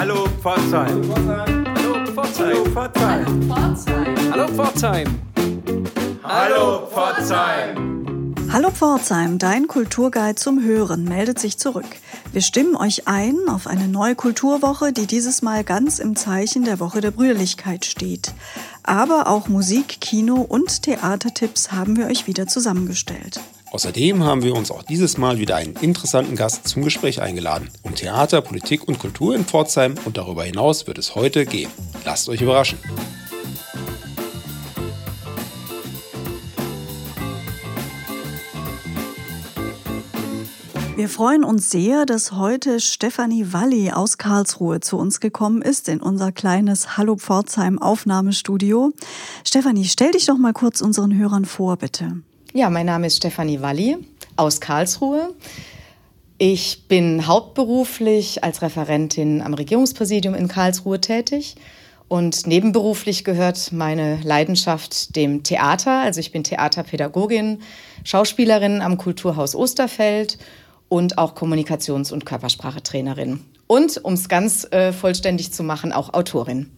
Hallo 0.00 0.26
Pforzheim. 0.40 1.14
Hallo 1.14 2.06
Pforzheim. 2.06 2.56
Hallo 2.56 2.64
Pforzheim. 2.72 4.32
Hallo 4.32 4.48
Pforzheim. 4.48 5.20
Hallo 6.24 6.86
Pforzheim. 6.86 8.34
Hallo 8.50 8.70
Pforzheim, 8.70 9.36
dein 9.36 9.68
Kulturguide 9.68 10.36
zum 10.36 10.64
Hören 10.64 11.04
meldet 11.04 11.38
sich 11.38 11.58
zurück. 11.58 11.84
Wir 12.32 12.40
stimmen 12.40 12.76
euch 12.76 13.08
ein 13.08 13.36
auf 13.50 13.66
eine 13.66 13.88
neue 13.88 14.14
Kulturwoche, 14.14 14.94
die 14.94 15.06
dieses 15.06 15.42
Mal 15.42 15.64
ganz 15.64 15.98
im 15.98 16.16
Zeichen 16.16 16.64
der 16.64 16.80
Woche 16.80 17.02
der 17.02 17.10
Brüderlichkeit 17.10 17.84
steht. 17.84 18.32
Aber 18.82 19.26
auch 19.26 19.48
Musik, 19.48 20.00
Kino 20.00 20.36
und 20.36 20.80
Theatertipps 20.82 21.72
haben 21.72 21.98
wir 21.98 22.06
euch 22.06 22.26
wieder 22.26 22.46
zusammengestellt. 22.46 23.38
Außerdem 23.72 24.24
haben 24.24 24.42
wir 24.42 24.54
uns 24.54 24.70
auch 24.70 24.82
dieses 24.82 25.16
Mal 25.16 25.38
wieder 25.38 25.56
einen 25.56 25.74
interessanten 25.74 26.34
Gast 26.34 26.66
zum 26.66 26.82
Gespräch 26.82 27.22
eingeladen. 27.22 27.70
Um 27.82 27.94
Theater, 27.94 28.40
Politik 28.40 28.88
und 28.88 28.98
Kultur 28.98 29.34
in 29.34 29.44
Pforzheim 29.44 29.94
und 30.04 30.16
darüber 30.16 30.42
hinaus 30.42 30.88
wird 30.88 30.98
es 30.98 31.14
heute 31.14 31.46
gehen. 31.46 31.70
Lasst 32.04 32.28
euch 32.28 32.40
überraschen. 32.40 32.78
Wir 40.96 41.08
freuen 41.08 41.44
uns 41.44 41.70
sehr, 41.70 42.04
dass 42.04 42.32
heute 42.32 42.78
Stefanie 42.78 43.54
Walli 43.54 43.90
aus 43.90 44.18
Karlsruhe 44.18 44.80
zu 44.80 44.98
uns 44.98 45.20
gekommen 45.20 45.62
ist 45.62 45.88
in 45.88 46.02
unser 46.02 46.30
kleines 46.30 46.98
Hallo 46.98 47.16
Pforzheim 47.16 47.78
Aufnahmestudio. 47.78 48.92
Stefanie, 49.42 49.86
stell 49.86 50.10
dich 50.10 50.26
doch 50.26 50.36
mal 50.36 50.52
kurz 50.52 50.82
unseren 50.82 51.16
Hörern 51.16 51.46
vor, 51.46 51.78
bitte. 51.78 52.20
Ja, 52.52 52.68
mein 52.68 52.86
Name 52.86 53.06
ist 53.06 53.18
Stefanie 53.18 53.62
Walli 53.62 53.96
aus 54.34 54.60
Karlsruhe. 54.60 55.32
Ich 56.36 56.88
bin 56.88 57.28
hauptberuflich 57.28 58.42
als 58.42 58.60
Referentin 58.60 59.40
am 59.40 59.54
Regierungspräsidium 59.54 60.34
in 60.34 60.48
Karlsruhe 60.48 61.00
tätig 61.00 61.54
und 62.08 62.48
nebenberuflich 62.48 63.22
gehört 63.22 63.70
meine 63.70 64.18
Leidenschaft 64.24 65.14
dem 65.14 65.44
Theater. 65.44 66.00
Also 66.00 66.18
ich 66.18 66.32
bin 66.32 66.42
Theaterpädagogin, 66.42 67.60
Schauspielerin 68.02 68.82
am 68.82 68.98
Kulturhaus 68.98 69.54
Osterfeld 69.54 70.36
und 70.88 71.18
auch 71.18 71.36
Kommunikations- 71.36 72.12
und 72.12 72.26
Körpersprachetrainerin. 72.26 73.44
Und, 73.68 74.04
um 74.04 74.14
es 74.14 74.28
ganz 74.28 74.66
äh, 74.72 74.92
vollständig 74.92 75.52
zu 75.52 75.62
machen, 75.62 75.92
auch 75.92 76.14
Autorin. 76.14 76.68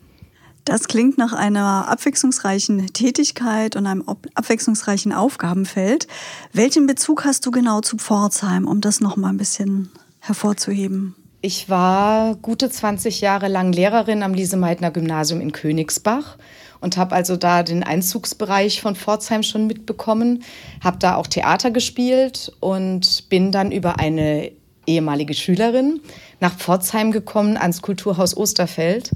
Das 0.65 0.87
klingt 0.87 1.19
nach 1.19 1.33
einer 1.33 1.89
abwechslungsreichen 1.89 2.93
Tätigkeit 2.93 3.75
und 3.75 3.87
einem 3.87 4.05
abwechslungsreichen 4.35 5.13
Aufgabenfeld. 5.13 6.07
Welchen 6.53 6.87
Bezug 6.87 7.25
hast 7.25 7.45
du 7.47 7.51
genau 7.51 7.81
zu 7.81 7.97
Pforzheim, 7.97 8.69
um 8.69 8.81
das 8.81 9.01
noch 9.01 9.17
mal 9.17 9.31
ein 9.31 9.39
bisschen 9.39 9.91
hervorzuheben? 10.21 11.17
Ich 11.41 11.69
war 11.69 12.37
gute 12.37 12.71
20 12.71 13.21
Jahre 13.21 13.49
lang 13.49 13.73
Lehrerin 13.73 14.23
am 14.23 14.33
Lise-Meitner 14.33 14.93
Gymnasium 14.93 15.41
in 15.41 15.51
Königsbach 15.51 16.39
und 16.81 16.97
habe 16.97 17.17
also 17.17 17.37
da 17.37 17.65
den 17.65 17.83
Einzugsbereich 17.83 18.81
von 18.81 18.95
Pforzheim 18.95 19.43
schon 19.43 19.67
mitbekommen, 19.67 20.45
habe 20.83 20.99
da 20.99 21.17
auch 21.17 21.27
Theater 21.27 21.73
gespielt 21.73 22.53
und 22.61 23.29
bin 23.29 23.51
dann 23.51 23.73
über 23.73 23.99
eine 23.99 24.53
ehemalige 24.87 25.35
Schülerin 25.35 26.01
nach 26.39 26.57
Pforzheim 26.57 27.11
gekommen 27.11 27.57
ans 27.57 27.83
Kulturhaus 27.83 28.37
Osterfeld. 28.37 29.11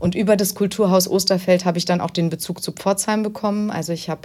Und 0.00 0.14
über 0.14 0.36
das 0.36 0.54
Kulturhaus 0.54 1.08
Osterfeld 1.08 1.64
habe 1.64 1.78
ich 1.78 1.84
dann 1.84 2.00
auch 2.00 2.10
den 2.10 2.30
Bezug 2.30 2.62
zu 2.62 2.72
Pforzheim 2.72 3.22
bekommen. 3.22 3.70
Also 3.70 3.92
ich 3.92 4.08
habe 4.08 4.22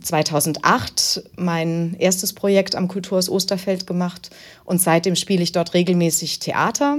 2008 0.00 1.30
mein 1.36 1.94
erstes 1.98 2.32
Projekt 2.32 2.74
am 2.74 2.88
Kulturhaus 2.88 3.28
Osterfeld 3.28 3.86
gemacht 3.86 4.30
und 4.64 4.80
seitdem 4.80 5.16
spiele 5.16 5.42
ich 5.42 5.52
dort 5.52 5.74
regelmäßig 5.74 6.38
Theater. 6.38 6.98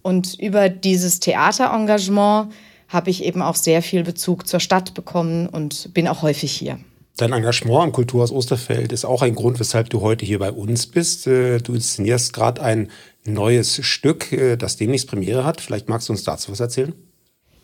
Und 0.00 0.38
über 0.40 0.68
dieses 0.68 1.20
Theaterengagement 1.20 2.52
habe 2.88 3.10
ich 3.10 3.24
eben 3.24 3.42
auch 3.42 3.56
sehr 3.56 3.82
viel 3.82 4.04
Bezug 4.04 4.46
zur 4.46 4.60
Stadt 4.60 4.94
bekommen 4.94 5.48
und 5.48 5.92
bin 5.92 6.08
auch 6.08 6.22
häufig 6.22 6.52
hier. 6.52 6.78
Dein 7.16 7.32
Engagement 7.32 7.82
am 7.82 7.92
Kulturhaus 7.92 8.32
Osterfeld 8.32 8.92
ist 8.92 9.04
auch 9.04 9.22
ein 9.22 9.34
Grund, 9.34 9.60
weshalb 9.60 9.88
du 9.90 10.00
heute 10.00 10.24
hier 10.26 10.40
bei 10.40 10.50
uns 10.50 10.86
bist. 10.86 11.26
Äh, 11.26 11.58
du 11.58 11.74
inszenierst 11.74 12.32
gerade 12.32 12.62
ein 12.62 12.90
neues 13.24 13.84
Stück, 13.84 14.32
äh, 14.32 14.56
das 14.56 14.76
demnächst 14.76 15.08
Premiere 15.08 15.44
hat. 15.44 15.60
Vielleicht 15.60 15.88
magst 15.88 16.08
du 16.08 16.12
uns 16.12 16.24
dazu 16.24 16.50
was 16.50 16.60
erzählen? 16.60 16.92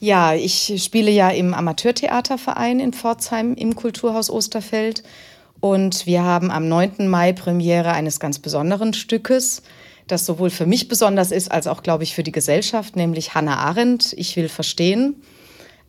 Ja, 0.00 0.34
ich 0.34 0.82
spiele 0.82 1.10
ja 1.10 1.28
im 1.28 1.54
Amateurtheaterverein 1.54 2.80
in 2.80 2.92
Pforzheim 2.92 3.54
im 3.54 3.76
Kulturhaus 3.76 4.30
Osterfeld. 4.30 5.02
Und 5.60 6.06
wir 6.06 6.24
haben 6.24 6.50
am 6.50 6.68
9. 6.68 7.06
Mai 7.06 7.32
Premiere 7.32 7.92
eines 7.92 8.18
ganz 8.18 8.38
besonderen 8.38 8.94
Stückes 8.94 9.62
das 10.10 10.26
sowohl 10.26 10.50
für 10.50 10.66
mich 10.66 10.88
besonders 10.88 11.30
ist, 11.30 11.50
als 11.50 11.66
auch, 11.66 11.82
glaube 11.82 12.04
ich, 12.04 12.14
für 12.14 12.22
die 12.22 12.32
Gesellschaft, 12.32 12.96
nämlich 12.96 13.34
Hannah 13.34 13.58
Arendt, 13.58 14.12
Ich 14.16 14.36
will 14.36 14.48
verstehen. 14.48 15.16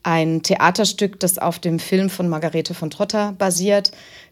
Ein 0.04 0.42
Theaterstück, 0.42 1.20
das 1.20 1.38
auf 1.38 1.60
dem 1.60 1.78
Film 1.78 2.10
von 2.10 2.28
Margarete 2.28 2.74
von 2.74 2.90
Trotter 2.90 3.34
basiert, 3.38 3.92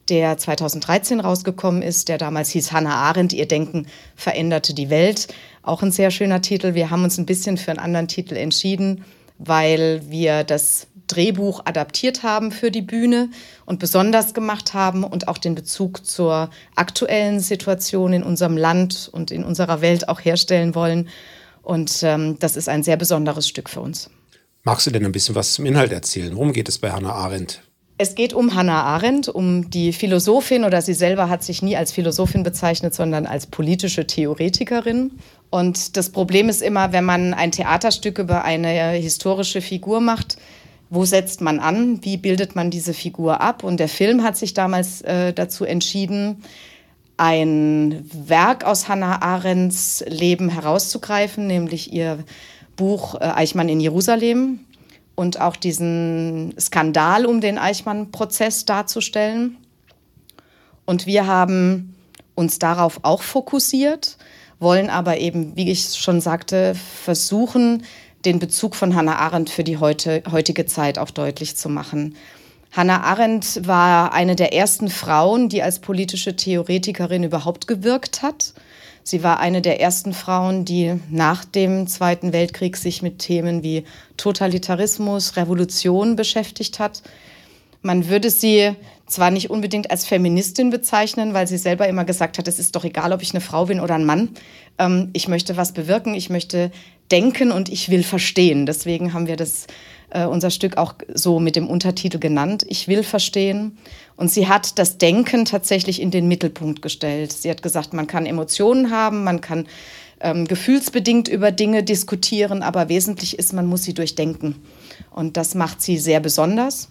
der 0.10 0.38
2013 0.38 1.20
rausgekommen 1.20 1.84
ist, 1.84 2.10
der 2.10 2.18
damals 2.18 2.50
hieß 2.50 2.72
Hannah 2.72 2.96
Arendt, 2.96 3.34
Ihr 3.34 3.48
Denken 3.48 3.86
veränderte 4.16 4.74
die 4.74 4.90
Welt. 4.90 5.28
Auch 5.62 5.84
ein 5.84 5.92
sehr 5.92 6.10
schöner 6.10 6.42
Titel. 6.42 6.74
Wir 6.74 6.90
haben 6.90 7.04
uns 7.04 7.20
ein 7.20 7.28
bisschen 7.28 7.58
für 7.58 7.70
einen 7.70 7.80
anderen 7.80 8.08
Titel 8.08 8.36
entschieden, 8.36 9.06
weil 9.40 10.02
wir 10.08 10.44
das 10.44 10.88
Drehbuch 11.08 11.62
adaptiert 11.66 12.24
haben 12.24 12.52
für 12.52 12.70
die 12.70 12.84
Bühne 12.84 13.30
und 13.66 13.80
besonders 13.80 14.34
gemacht 14.34 14.74
haben 14.74 15.04
und 15.04 15.28
auch 15.28 15.38
den 15.38 15.56
Bezug 15.56 16.06
zur 16.06 16.52
aktuellen 16.76 17.40
Situation 17.40 18.14
in 18.14 18.24
unserem 18.24 18.56
Land 18.56 19.10
und 19.12 19.32
in 19.32 19.44
unserer 19.44 19.82
Welt 19.82 20.08
auch 20.08 20.24
herstellen 20.24 20.76
wollen. 20.76 21.10
Und 21.64 22.04
ähm, 22.04 22.38
das 22.40 22.56
ist 22.56 22.70
ein 22.70 22.84
sehr 22.84 22.98
besonderes 22.98 23.48
Stück 23.48 23.70
für 23.70 23.82
uns. 23.82 24.10
Magst 24.64 24.86
du 24.88 24.92
denn 24.92 25.06
ein 25.06 25.12
bisschen 25.12 25.36
was 25.36 25.54
zum 25.54 25.66
Inhalt 25.66 25.92
erzählen? 25.92 26.36
Worum 26.36 26.54
geht 26.54 26.70
es 26.70 26.78
bei 26.78 26.92
Hannah 26.92 27.14
Arendt? 27.14 27.62
Es 27.98 28.16
geht 28.16 28.34
um 28.34 28.56
Hannah 28.56 28.84
Arendt, 28.84 29.28
um 29.28 29.70
die 29.70 29.92
Philosophin, 29.92 30.64
oder 30.64 30.82
sie 30.82 30.94
selber 30.94 31.28
hat 31.28 31.44
sich 31.44 31.62
nie 31.62 31.76
als 31.76 31.92
Philosophin 31.92 32.44
bezeichnet, 32.44 32.94
sondern 32.94 33.26
als 33.26 33.48
politische 33.48 34.08
Theoretikerin. 34.08 35.20
Und 35.50 35.98
das 35.98 36.12
Problem 36.12 36.48
ist 36.50 36.62
immer, 36.62 36.92
wenn 36.92 37.06
man 37.06 37.34
ein 37.34 37.52
Theaterstück 37.52 38.20
über 38.20 38.44
eine 38.44 38.92
historische 38.92 39.62
Figur 39.62 40.00
macht, 40.00 40.38
wo 40.90 41.06
setzt 41.06 41.42
man 41.42 41.60
an, 41.60 42.04
wie 42.04 42.18
bildet 42.18 42.56
man 42.56 42.72
diese 42.72 42.94
Figur 42.94 43.42
ab. 43.42 43.64
Und 43.64 43.80
der 43.80 43.90
Film 43.90 44.24
hat 44.24 44.38
sich 44.38 44.54
damals 44.54 45.02
äh, 45.02 45.34
dazu 45.34 45.66
entschieden, 45.66 46.44
ein 47.18 48.10
Werk 48.12 48.64
aus 48.64 48.88
Hannah 48.88 49.22
Arendts 49.22 50.04
Leben 50.08 50.50
herauszugreifen, 50.50 51.48
nämlich 51.48 51.92
ihr 51.94 52.24
Buch 52.76 53.16
äh, 53.16 53.26
Eichmann 53.26 53.70
in 53.70 53.80
Jerusalem 53.80 54.62
und 55.16 55.42
auch 55.42 55.58
diesen 55.58 56.56
Skandal 56.58 57.26
um 57.26 57.42
den 57.42 57.58
Eichmann-Prozess 57.58 58.66
darzustellen. 58.66 59.58
Und 60.86 61.06
wir 61.06 61.28
haben 61.28 61.94
uns 62.36 62.58
darauf 62.58 63.02
auch 63.04 63.22
fokussiert, 63.22 64.18
wollen 64.60 64.90
aber 64.90 65.18
eben, 65.18 65.56
wie 65.56 65.72
ich 65.72 65.96
schon 65.96 66.22
sagte, 66.22 66.76
versuchen, 66.76 67.84
den 68.26 68.40
Bezug 68.40 68.76
von 68.76 68.96
Hannah 68.96 69.18
Arendt 69.18 69.50
für 69.50 69.64
die 69.64 69.78
heute, 69.78 70.24
heutige 70.30 70.66
Zeit 70.66 71.00
auch 71.00 71.10
deutlich 71.10 71.56
zu 71.56 71.70
machen. 71.70 72.16
Hannah 72.72 73.02
Arendt 73.02 73.66
war 73.66 74.14
eine 74.14 74.36
der 74.36 74.54
ersten 74.54 74.90
Frauen, 74.90 75.50
die 75.50 75.64
als 75.64 75.80
politische 75.80 76.36
Theoretikerin 76.36 77.24
überhaupt 77.24 77.68
gewirkt 77.68 78.22
hat. 78.22 78.54
Sie 79.04 79.24
war 79.24 79.40
eine 79.40 79.62
der 79.62 79.82
ersten 79.82 80.14
Frauen, 80.14 80.66
die 80.66 81.00
nach 81.10 81.46
dem 81.46 81.88
Zweiten 81.88 82.32
Weltkrieg 82.32 82.78
sich 82.78 83.02
mit 83.02 83.20
Themen 83.20 83.64
wie 83.64 83.86
Totalitarismus, 84.18 85.36
Revolution 85.36 86.16
beschäftigt 86.16 86.78
hat. 86.78 87.02
Man 87.82 88.10
würde 88.10 88.30
sie 88.30 88.76
zwar 89.08 89.32
nicht 89.32 89.50
unbedingt 89.50 89.92
als 89.92 90.06
Feministin 90.06 90.70
bezeichnen, 90.70 91.34
weil 91.34 91.48
sie 91.48 91.58
selber 91.58 91.88
immer 91.88 92.06
gesagt 92.06 92.38
hat, 92.38 92.48
es 92.48 92.60
ist 92.60 92.76
doch 92.76 92.84
egal, 92.84 93.12
ob 93.12 93.22
ich 93.22 93.32
eine 93.32 93.42
Frau 93.42 93.66
bin 93.66 93.80
oder 93.80 93.96
ein 93.96 94.06
Mann. 94.06 94.30
Ähm, 94.78 95.10
ich 95.14 95.28
möchte 95.28 95.58
was 95.58 95.74
bewirken, 95.74 96.14
ich 96.14 96.30
möchte 96.30 96.72
denken 97.12 97.52
und 97.52 97.70
ich 97.70 97.90
will 97.90 98.04
verstehen. 98.04 98.66
Deswegen 98.66 99.14
haben 99.14 99.28
wir 99.28 99.36
das, 99.36 99.66
äh, 100.12 100.26
unser 100.26 100.52
Stück 100.52 100.78
auch 100.78 100.94
so 101.14 101.40
mit 101.40 101.56
dem 101.56 101.68
Untertitel 101.68 102.20
genannt, 102.20 102.66
Ich 102.68 102.88
will 102.88 103.04
verstehen. 103.04 103.78
Und 104.16 104.30
sie 104.30 104.48
hat 104.48 104.78
das 104.78 104.98
Denken 104.98 105.46
tatsächlich 105.46 106.02
in 106.02 106.12
den 106.12 106.28
Mittelpunkt 106.28 106.82
gestellt. 106.82 107.32
Sie 107.32 107.50
hat 107.50 107.64
gesagt, 107.64 107.94
man 107.94 108.08
kann 108.08 108.26
Emotionen 108.26 108.92
haben, 108.92 109.24
man 109.24 109.42
kann 109.42 109.66
ähm, 110.20 110.46
gefühlsbedingt 110.46 111.28
über 111.28 111.52
Dinge 111.52 111.84
diskutieren, 111.84 112.62
aber 112.62 112.90
wesentlich 112.90 113.40
ist, 113.40 113.54
man 113.54 113.66
muss 113.66 113.84
sie 113.84 113.94
durchdenken. 113.94 114.56
Und 115.10 115.38
das 115.38 115.56
macht 115.56 115.82
sie 115.82 115.98
sehr 115.98 116.20
besonders. 116.20 116.90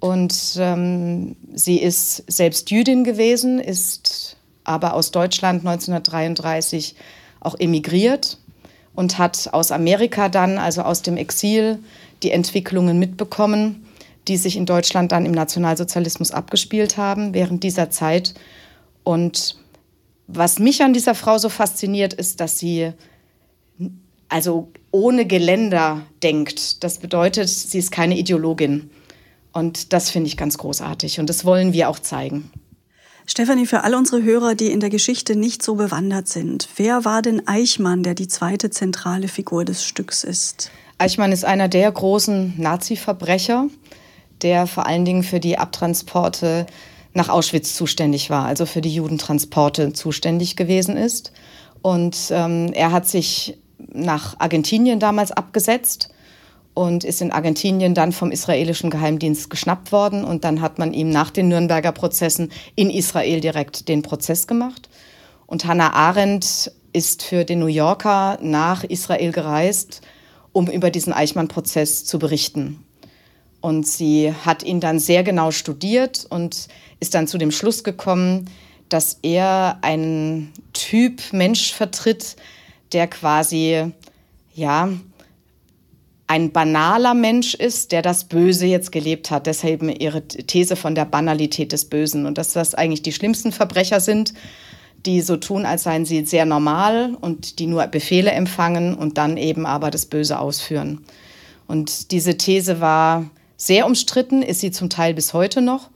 Und 0.00 0.56
ähm, 0.58 1.36
sie 1.54 1.78
ist 1.78 2.24
selbst 2.26 2.70
Jüdin 2.70 3.04
gewesen, 3.04 3.60
ist 3.60 4.36
aber 4.64 4.94
aus 4.94 5.10
Deutschland 5.10 5.60
1933 5.60 6.94
auch 7.40 7.54
emigriert 7.58 8.38
und 8.94 9.18
hat 9.18 9.50
aus 9.52 9.70
Amerika 9.72 10.28
dann, 10.28 10.58
also 10.58 10.82
aus 10.82 11.02
dem 11.02 11.16
Exil, 11.16 11.78
die 12.22 12.30
Entwicklungen 12.30 12.98
mitbekommen, 12.98 13.86
die 14.28 14.36
sich 14.36 14.56
in 14.56 14.66
Deutschland 14.66 15.12
dann 15.12 15.26
im 15.26 15.32
Nationalsozialismus 15.32 16.30
abgespielt 16.30 16.96
haben 16.96 17.34
während 17.34 17.62
dieser 17.62 17.90
Zeit. 17.90 18.34
Und 19.04 19.56
was 20.26 20.58
mich 20.58 20.82
an 20.82 20.92
dieser 20.92 21.14
Frau 21.14 21.38
so 21.38 21.48
fasziniert, 21.48 22.12
ist, 22.14 22.40
dass 22.40 22.58
sie 22.58 22.92
also 24.28 24.68
ohne 24.92 25.26
Geländer 25.26 26.02
denkt. 26.22 26.84
Das 26.84 26.98
bedeutet, 26.98 27.48
sie 27.48 27.78
ist 27.78 27.90
keine 27.90 28.16
Ideologin. 28.16 28.90
Und 29.52 29.92
das 29.92 30.10
finde 30.10 30.28
ich 30.28 30.36
ganz 30.36 30.58
großartig 30.58 31.18
und 31.20 31.28
das 31.28 31.44
wollen 31.44 31.72
wir 31.72 31.88
auch 31.88 31.98
zeigen. 31.98 32.50
Stefanie, 33.26 33.66
für 33.66 33.84
alle 33.84 33.96
unsere 33.96 34.22
Hörer, 34.22 34.54
die 34.54 34.72
in 34.72 34.80
der 34.80 34.90
Geschichte 34.90 35.36
nicht 35.36 35.62
so 35.62 35.76
bewandert 35.76 36.26
sind, 36.26 36.68
wer 36.76 37.04
war 37.04 37.22
denn 37.22 37.46
Eichmann, 37.46 38.02
der 38.02 38.14
die 38.14 38.28
zweite 38.28 38.70
zentrale 38.70 39.28
Figur 39.28 39.64
des 39.64 39.84
Stücks 39.84 40.24
ist? 40.24 40.70
Eichmann 40.98 41.32
ist 41.32 41.44
einer 41.44 41.68
der 41.68 41.90
großen 41.90 42.54
Nazi-Verbrecher, 42.58 43.68
der 44.42 44.66
vor 44.66 44.86
allen 44.86 45.04
Dingen 45.04 45.22
für 45.22 45.40
die 45.40 45.58
Abtransporte 45.58 46.66
nach 47.12 47.28
Auschwitz 47.28 47.74
zuständig 47.74 48.30
war, 48.30 48.46
also 48.46 48.66
für 48.66 48.80
die 48.80 48.94
Judentransporte 48.94 49.92
zuständig 49.92 50.56
gewesen 50.56 50.96
ist. 50.96 51.32
Und 51.82 52.16
ähm, 52.30 52.72
er 52.72 52.92
hat 52.92 53.08
sich 53.08 53.58
nach 53.92 54.38
Argentinien 54.38 55.00
damals 55.00 55.32
abgesetzt 55.32 56.10
und 56.74 57.04
ist 57.04 57.20
in 57.20 57.32
Argentinien 57.32 57.94
dann 57.94 58.12
vom 58.12 58.30
israelischen 58.30 58.90
Geheimdienst 58.90 59.50
geschnappt 59.50 59.92
worden. 59.92 60.24
Und 60.24 60.44
dann 60.44 60.60
hat 60.60 60.78
man 60.78 60.92
ihm 60.92 61.10
nach 61.10 61.30
den 61.30 61.48
Nürnberger 61.48 61.92
Prozessen 61.92 62.50
in 62.76 62.90
Israel 62.90 63.40
direkt 63.40 63.88
den 63.88 64.02
Prozess 64.02 64.46
gemacht. 64.46 64.88
Und 65.46 65.64
Hannah 65.64 65.92
Arendt 65.92 66.72
ist 66.92 67.22
für 67.22 67.44
den 67.44 67.58
New 67.58 67.66
Yorker 67.66 68.38
nach 68.40 68.84
Israel 68.84 69.32
gereist, 69.32 70.00
um 70.52 70.68
über 70.68 70.90
diesen 70.90 71.12
Eichmann-Prozess 71.12 72.04
zu 72.04 72.18
berichten. 72.18 72.84
Und 73.60 73.86
sie 73.86 74.32
hat 74.44 74.62
ihn 74.62 74.80
dann 74.80 74.98
sehr 74.98 75.22
genau 75.22 75.50
studiert 75.50 76.26
und 76.30 76.68
ist 76.98 77.14
dann 77.14 77.26
zu 77.26 77.36
dem 77.36 77.50
Schluss 77.50 77.84
gekommen, 77.84 78.48
dass 78.88 79.18
er 79.22 79.78
einen 79.82 80.52
Typ 80.72 81.32
Mensch 81.32 81.72
vertritt, 81.72 82.36
der 82.92 83.06
quasi, 83.06 83.92
ja, 84.54 84.88
ein 86.30 86.52
banaler 86.52 87.14
Mensch 87.14 87.54
ist, 87.54 87.90
der 87.90 88.02
das 88.02 88.22
Böse 88.22 88.64
jetzt 88.64 88.92
gelebt 88.92 89.32
hat. 89.32 89.48
Deshalb 89.48 89.82
ihre 90.00 90.22
These 90.22 90.76
von 90.76 90.94
der 90.94 91.04
Banalität 91.04 91.72
des 91.72 91.86
Bösen 91.86 92.24
und 92.24 92.38
dass 92.38 92.52
das 92.52 92.76
eigentlich 92.76 93.02
die 93.02 93.10
schlimmsten 93.10 93.50
Verbrecher 93.50 93.98
sind, 93.98 94.32
die 95.04 95.22
so 95.22 95.36
tun, 95.36 95.66
als 95.66 95.82
seien 95.82 96.04
sie 96.04 96.24
sehr 96.24 96.46
normal 96.46 97.16
und 97.20 97.58
die 97.58 97.66
nur 97.66 97.84
Befehle 97.88 98.30
empfangen 98.30 98.94
und 98.94 99.18
dann 99.18 99.36
eben 99.36 99.66
aber 99.66 99.90
das 99.90 100.06
Böse 100.06 100.38
ausführen. 100.38 101.04
Und 101.66 102.12
diese 102.12 102.36
These 102.36 102.80
war 102.80 103.28
sehr 103.56 103.84
umstritten, 103.84 104.42
ist 104.42 104.60
sie 104.60 104.70
zum 104.70 104.88
Teil 104.88 105.14
bis 105.14 105.34
heute 105.34 105.60
noch 105.60 105.90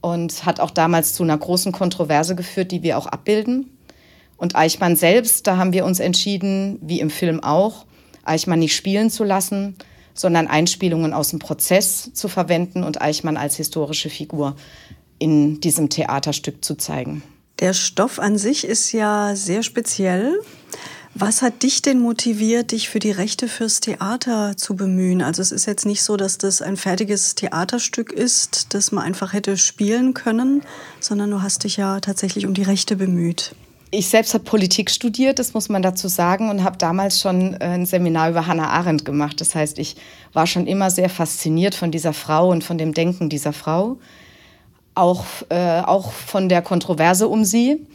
und 0.00 0.46
hat 0.46 0.60
auch 0.60 0.70
damals 0.70 1.12
zu 1.12 1.24
einer 1.24 1.38
großen 1.38 1.72
Kontroverse 1.72 2.36
geführt, 2.36 2.70
die 2.70 2.84
wir 2.84 2.96
auch 2.98 3.06
abbilden. 3.08 3.76
Und 4.36 4.54
Eichmann 4.54 4.94
selbst, 4.94 5.48
da 5.48 5.56
haben 5.56 5.72
wir 5.72 5.84
uns 5.84 5.98
entschieden, 5.98 6.78
wie 6.82 7.00
im 7.00 7.10
Film 7.10 7.42
auch, 7.42 7.84
Eichmann 8.28 8.58
nicht 8.58 8.76
spielen 8.76 9.10
zu 9.10 9.24
lassen, 9.24 9.76
sondern 10.14 10.48
Einspielungen 10.48 11.12
aus 11.12 11.30
dem 11.30 11.38
Prozess 11.38 12.10
zu 12.14 12.28
verwenden 12.28 12.84
und 12.84 13.00
Eichmann 13.00 13.36
als 13.36 13.56
historische 13.56 14.10
Figur 14.10 14.56
in 15.18 15.60
diesem 15.60 15.88
Theaterstück 15.88 16.64
zu 16.64 16.74
zeigen. 16.74 17.22
Der 17.60 17.72
Stoff 17.72 18.18
an 18.18 18.36
sich 18.36 18.64
ist 18.64 18.92
ja 18.92 19.34
sehr 19.34 19.62
speziell. 19.62 20.40
Was 21.14 21.40
hat 21.40 21.62
dich 21.62 21.80
denn 21.80 21.98
motiviert, 21.98 22.72
dich 22.72 22.90
für 22.90 22.98
die 22.98 23.10
Rechte 23.10 23.48
fürs 23.48 23.80
Theater 23.80 24.54
zu 24.58 24.76
bemühen? 24.76 25.22
Also 25.22 25.40
es 25.40 25.50
ist 25.50 25.64
jetzt 25.64 25.86
nicht 25.86 26.02
so, 26.02 26.18
dass 26.18 26.36
das 26.36 26.60
ein 26.60 26.76
fertiges 26.76 27.34
Theaterstück 27.34 28.12
ist, 28.12 28.74
das 28.74 28.92
man 28.92 29.04
einfach 29.04 29.32
hätte 29.32 29.56
spielen 29.56 30.12
können, 30.12 30.62
sondern 31.00 31.30
du 31.30 31.40
hast 31.40 31.64
dich 31.64 31.78
ja 31.78 32.00
tatsächlich 32.00 32.44
um 32.44 32.52
die 32.52 32.64
Rechte 32.64 32.96
bemüht. 32.96 33.54
Ich 33.98 34.08
selbst 34.08 34.34
habe 34.34 34.44
Politik 34.44 34.90
studiert, 34.90 35.38
das 35.38 35.54
muss 35.54 35.70
man 35.70 35.80
dazu 35.80 36.06
sagen, 36.06 36.50
und 36.50 36.62
habe 36.62 36.76
damals 36.76 37.18
schon 37.18 37.54
äh, 37.54 37.64
ein 37.64 37.86
Seminar 37.86 38.28
über 38.28 38.46
Hannah 38.46 38.68
Arendt 38.68 39.06
gemacht. 39.06 39.40
Das 39.40 39.54
heißt, 39.54 39.78
ich 39.78 39.96
war 40.34 40.46
schon 40.46 40.66
immer 40.66 40.90
sehr 40.90 41.08
fasziniert 41.08 41.74
von 41.74 41.90
dieser 41.90 42.12
Frau 42.12 42.50
und 42.50 42.62
von 42.62 42.76
dem 42.76 42.92
Denken 42.92 43.30
dieser 43.30 43.54
Frau, 43.54 43.96
auch, 44.94 45.24
äh, 45.48 45.80
auch 45.80 46.12
von 46.12 46.50
der 46.50 46.60
Kontroverse 46.60 47.26
um 47.26 47.46
sie. 47.46 47.86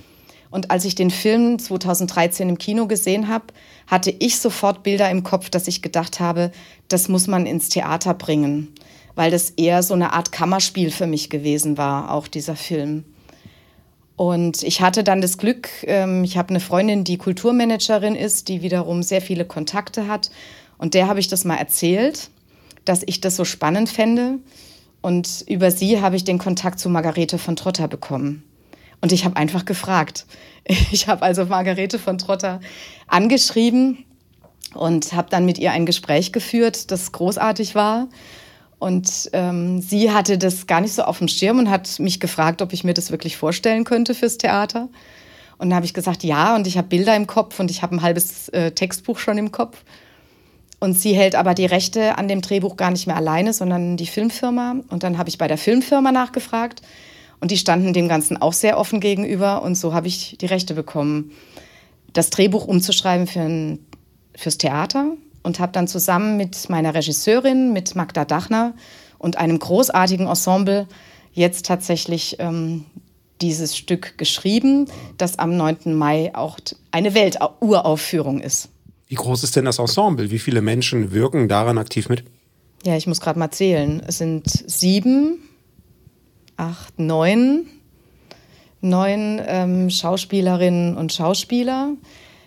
Und 0.50 0.72
als 0.72 0.86
ich 0.86 0.96
den 0.96 1.12
Film 1.12 1.60
2013 1.60 2.50
im 2.50 2.58
Kino 2.58 2.88
gesehen 2.88 3.28
habe, 3.28 3.46
hatte 3.86 4.10
ich 4.10 4.40
sofort 4.40 4.82
Bilder 4.82 5.08
im 5.12 5.22
Kopf, 5.22 5.52
dass 5.52 5.68
ich 5.68 5.84
gedacht 5.84 6.20
habe, 6.20 6.52
das 6.88 7.10
muss 7.10 7.28
man 7.28 7.46
ins 7.46 7.70
Theater 7.70 8.16
bringen, 8.16 8.74
weil 9.14 9.30
das 9.30 9.52
eher 9.52 9.84
so 9.84 9.94
eine 9.94 10.14
Art 10.14 10.32
Kammerspiel 10.32 10.90
für 10.90 11.06
mich 11.06 11.30
gewesen 11.30 11.78
war, 11.78 12.12
auch 12.12 12.28
dieser 12.28 12.56
Film. 12.56 13.06
Und 14.16 14.62
ich 14.64 14.82
hatte 14.82 15.04
dann 15.04 15.22
das 15.22 15.38
Glück, 15.38 15.70
ähm, 15.84 16.24
ich 16.24 16.38
habe 16.38 16.50
eine 16.50 16.60
Freundin, 16.60 17.04
die 17.04 17.18
Kulturmanagerin 17.18 18.16
ist, 18.16 18.50
die 18.50 18.62
wiederum 18.62 19.04
sehr 19.04 19.22
viele 19.22 19.46
Kontakte 19.46 20.08
hat. 20.08 20.32
Und 20.78 20.94
der 20.94 21.08
habe 21.08 21.20
ich 21.20 21.28
das 21.28 21.46
mal 21.46 21.56
erzählt, 21.56 22.30
dass 22.86 23.04
ich 23.06 23.22
das 23.22 23.36
so 23.36 23.46
spannend 23.46 23.90
fände. 23.90 24.40
Und 25.02 25.44
über 25.48 25.72
sie 25.72 26.02
habe 26.02 26.16
ich 26.16 26.24
den 26.24 26.38
Kontakt 26.38 26.80
zu 26.80 26.90
Margarete 26.90 27.38
von 27.38 27.56
Trotter 27.56 27.88
bekommen. 27.88 28.44
Und 29.02 29.12
ich 29.12 29.26
habe 29.26 29.36
einfach 29.38 29.66
gefragt. 29.66 30.26
Ich 30.92 31.08
habe 31.08 31.24
also 31.24 31.46
Margarete 31.46 31.98
von 31.98 32.20
Trotter 32.20 32.60
angeschrieben 33.08 34.06
und 34.76 35.12
habe 35.14 35.30
dann 35.32 35.44
mit 35.44 35.58
ihr 35.58 35.72
ein 35.72 35.88
Gespräch 35.88 36.32
geführt, 36.32 36.92
das 36.92 37.12
großartig 37.12 37.74
war. 37.74 38.10
Und 38.82 39.30
ähm, 39.34 39.80
sie 39.80 40.12
hatte 40.12 40.40
das 40.40 40.66
gar 40.66 40.82
nicht 40.82 40.94
so 40.94 41.04
auf 41.04 41.20
dem 41.20 41.28
Schirm 41.28 41.60
und 41.60 41.70
hat 41.70 42.00
mich 42.00 42.20
gefragt, 42.20 42.64
ob 42.64 42.74
ich 42.74 42.84
mir 42.84 42.96
das 42.96 43.12
wirklich 43.12 43.38
vorstellen 43.38 43.84
könnte 43.84 44.16
fürs 44.16 44.40
Theater. 44.40 44.90
Und 45.60 45.70
dann 45.70 45.76
habe 45.76 45.86
ich 45.86 45.94
gesagt, 45.94 46.24
ja, 46.24 46.56
und 46.56 46.66
ich 46.66 46.80
habe 46.80 46.88
Bilder 46.88 47.16
im 47.16 47.28
Kopf 47.28 47.60
und 47.60 47.70
ich 47.70 47.84
habe 47.84 47.96
ein 47.96 48.02
halbes 48.02 48.50
äh, 48.50 48.72
Textbuch 48.72 49.20
schon 49.20 49.38
im 49.38 49.52
Kopf. 49.52 49.84
Und 50.80 50.98
sie 50.98 51.14
hält 51.14 51.36
aber 51.36 51.54
die 51.54 51.68
Rechte 51.68 52.18
an 52.18 52.28
dem 52.28 52.42
Drehbuch 52.42 52.76
gar 52.76 52.90
nicht 52.90 53.06
mehr 53.06 53.18
alleine, 53.18 53.54
sondern 53.54 53.98
die 53.98 54.08
Filmfirma. 54.08 54.78
Und 54.90 55.04
dann 55.04 55.20
habe 55.20 55.30
ich 55.30 55.38
bei 55.38 55.48
der 55.48 55.60
Filmfirma 55.60 56.12
nachgefragt 56.12 56.82
und 57.40 57.52
die 57.52 57.58
standen 57.58 57.94
dem 57.94 58.08
Ganzen 58.08 58.42
auch 58.42 58.54
sehr 58.54 58.80
offen 58.80 59.00
gegenüber. 59.00 59.62
Und 59.62 59.76
so 59.76 59.94
habe 59.94 60.08
ich 60.08 60.40
die 60.42 60.48
Rechte 60.48 60.74
bekommen, 60.74 61.34
das 62.14 62.32
Drehbuch 62.32 62.66
umzuschreiben 62.66 63.28
für 63.28 63.42
ein, 63.42 63.86
fürs 64.36 64.58
Theater 64.58 65.12
und 65.44 65.60
habe 65.60 65.72
dann 65.72 65.88
zusammen 65.88 66.38
mit 66.38 66.70
meiner 66.70 66.94
Regisseurin, 66.94 67.74
mit 67.74 67.96
Magda 67.96 68.26
Dachner 68.26 68.74
und 69.18 69.38
einem 69.38 69.60
großartigen 69.60 70.28
Ensemble 70.28 70.88
jetzt 71.34 71.66
tatsächlich 71.66 72.38
ähm, 72.40 72.86
dieses 73.42 73.76
Stück 73.76 74.18
geschrieben, 74.18 74.88
das 75.18 75.40
am 75.40 75.58
9. 75.58 75.94
Mai 75.94 76.32
auch 76.34 76.60
eine 76.92 77.14
Welturaufführung 77.14 78.42
ist. 78.42 78.70
Wie 79.08 79.16
groß 79.16 79.44
ist 79.44 79.56
denn 79.56 79.66
das 79.66 79.80
Ensemble? 79.80 80.32
Wie 80.32 80.40
viele 80.40 80.62
Menschen 80.62 81.12
wirken 81.12 81.48
daran 81.50 81.78
aktiv 81.78 82.08
mit? 82.08 82.24
Ja, 82.86 82.96
ich 82.96 83.08
muss 83.08 83.20
gerade 83.20 83.38
mal 83.38 83.52
zählen. 83.52 84.02
Es 84.08 84.18
sind 84.18 84.48
sieben, 84.48 85.40
acht, 86.58 86.98
neun, 86.98 87.66
neun 88.80 89.42
ähm, 89.46 89.90
Schauspielerinnen 89.90 90.98
und 90.98 91.14
Schauspieler. 91.14 91.94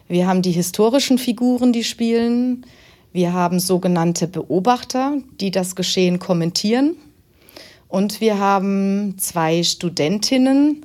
Wir 0.09 0.27
haben 0.27 0.43
die 0.43 0.53
historischen 0.53 1.19
Figuren, 1.19 1.73
die 1.73 1.85
spielen. 1.85 2.67
Wir 3.13 3.33
haben 3.33 3.61
sogenannte 3.61 4.27
Beobachter, 4.29 5.19
die 5.41 5.51
das 5.51 5.77
Geschehen 5.77 6.19
kommentieren. 6.19 6.97
Und 7.89 8.21
wir 8.21 8.39
haben 8.39 9.17
zwei 9.19 9.63
Studentinnen, 9.63 10.85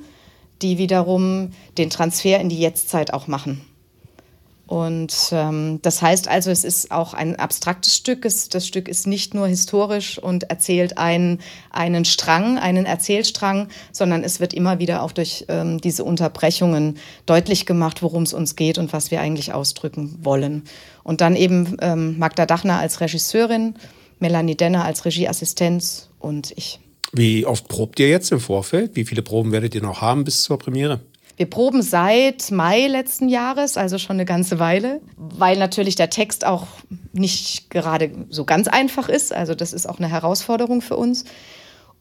die 0.61 0.77
wiederum 0.77 1.51
den 1.77 1.89
Transfer 1.89 2.39
in 2.39 2.49
die 2.49 2.59
Jetztzeit 2.59 3.13
auch 3.13 3.27
machen. 3.27 3.61
Und 4.69 5.29
ähm, 5.31 5.79
das 5.81 6.03
heißt 6.03 6.27
also, 6.27 6.51
es 6.51 6.63
ist 6.63 6.91
auch 6.91 7.15
ein 7.15 7.37
abstraktes 7.37 7.95
Stück. 7.95 8.23
Es, 8.23 8.49
das 8.49 8.67
Stück 8.67 8.87
ist 8.87 9.07
nicht 9.07 9.33
nur 9.33 9.47
historisch 9.47 10.19
und 10.19 10.51
erzählt 10.51 10.99
einen, 10.99 11.39
einen 11.71 12.05
Strang, 12.05 12.59
einen 12.59 12.85
Erzählstrang, 12.85 13.69
sondern 13.91 14.23
es 14.23 14.39
wird 14.39 14.53
immer 14.53 14.77
wieder 14.77 15.01
auch 15.01 15.11
durch 15.11 15.45
ähm, 15.47 15.81
diese 15.81 16.03
Unterbrechungen 16.03 16.99
deutlich 17.25 17.65
gemacht, 17.65 18.03
worum 18.03 18.21
es 18.21 18.33
uns 18.33 18.55
geht 18.55 18.77
und 18.77 18.93
was 18.93 19.09
wir 19.09 19.21
eigentlich 19.21 19.53
ausdrücken 19.53 20.19
wollen. 20.21 20.65
Und 21.01 21.21
dann 21.21 21.35
eben 21.35 21.75
ähm, 21.81 22.19
Magda 22.19 22.45
Dachner 22.45 22.77
als 22.77 23.01
Regisseurin, 23.01 23.73
Melanie 24.19 24.55
Denner 24.55 24.85
als 24.85 25.03
Regieassistenz 25.03 26.09
und 26.19 26.53
ich. 26.55 26.79
Wie 27.11 27.43
oft 27.43 27.67
probt 27.69 27.99
ihr 27.99 28.09
jetzt 28.09 28.31
im 28.31 28.39
Vorfeld? 28.39 28.95
Wie 28.95 29.05
viele 29.05 29.23
Proben 29.23 29.51
werdet 29.51 29.73
ihr 29.73 29.81
noch 29.81 30.01
haben 30.01 30.25
bis 30.25 30.43
zur 30.43 30.59
Premiere? 30.59 30.99
Wir 31.39 31.49
proben 31.49 31.81
seit 31.81 32.51
Mai 32.51 32.87
letzten 32.87 33.29
Jahres, 33.29 33.77
also 33.77 33.97
schon 33.97 34.17
eine 34.17 34.25
ganze 34.25 34.59
Weile, 34.59 34.99
weil 35.15 35.57
natürlich 35.57 35.95
der 35.95 36.09
Text 36.09 36.45
auch 36.45 36.67
nicht 37.13 37.69
gerade 37.69 38.11
so 38.27 38.43
ganz 38.43 38.67
einfach 38.67 39.07
ist. 39.07 39.33
Also 39.33 39.55
das 39.55 39.71
ist 39.71 39.87
auch 39.87 39.99
eine 39.99 40.09
Herausforderung 40.09 40.81
für 40.81 40.97
uns. 40.97 41.23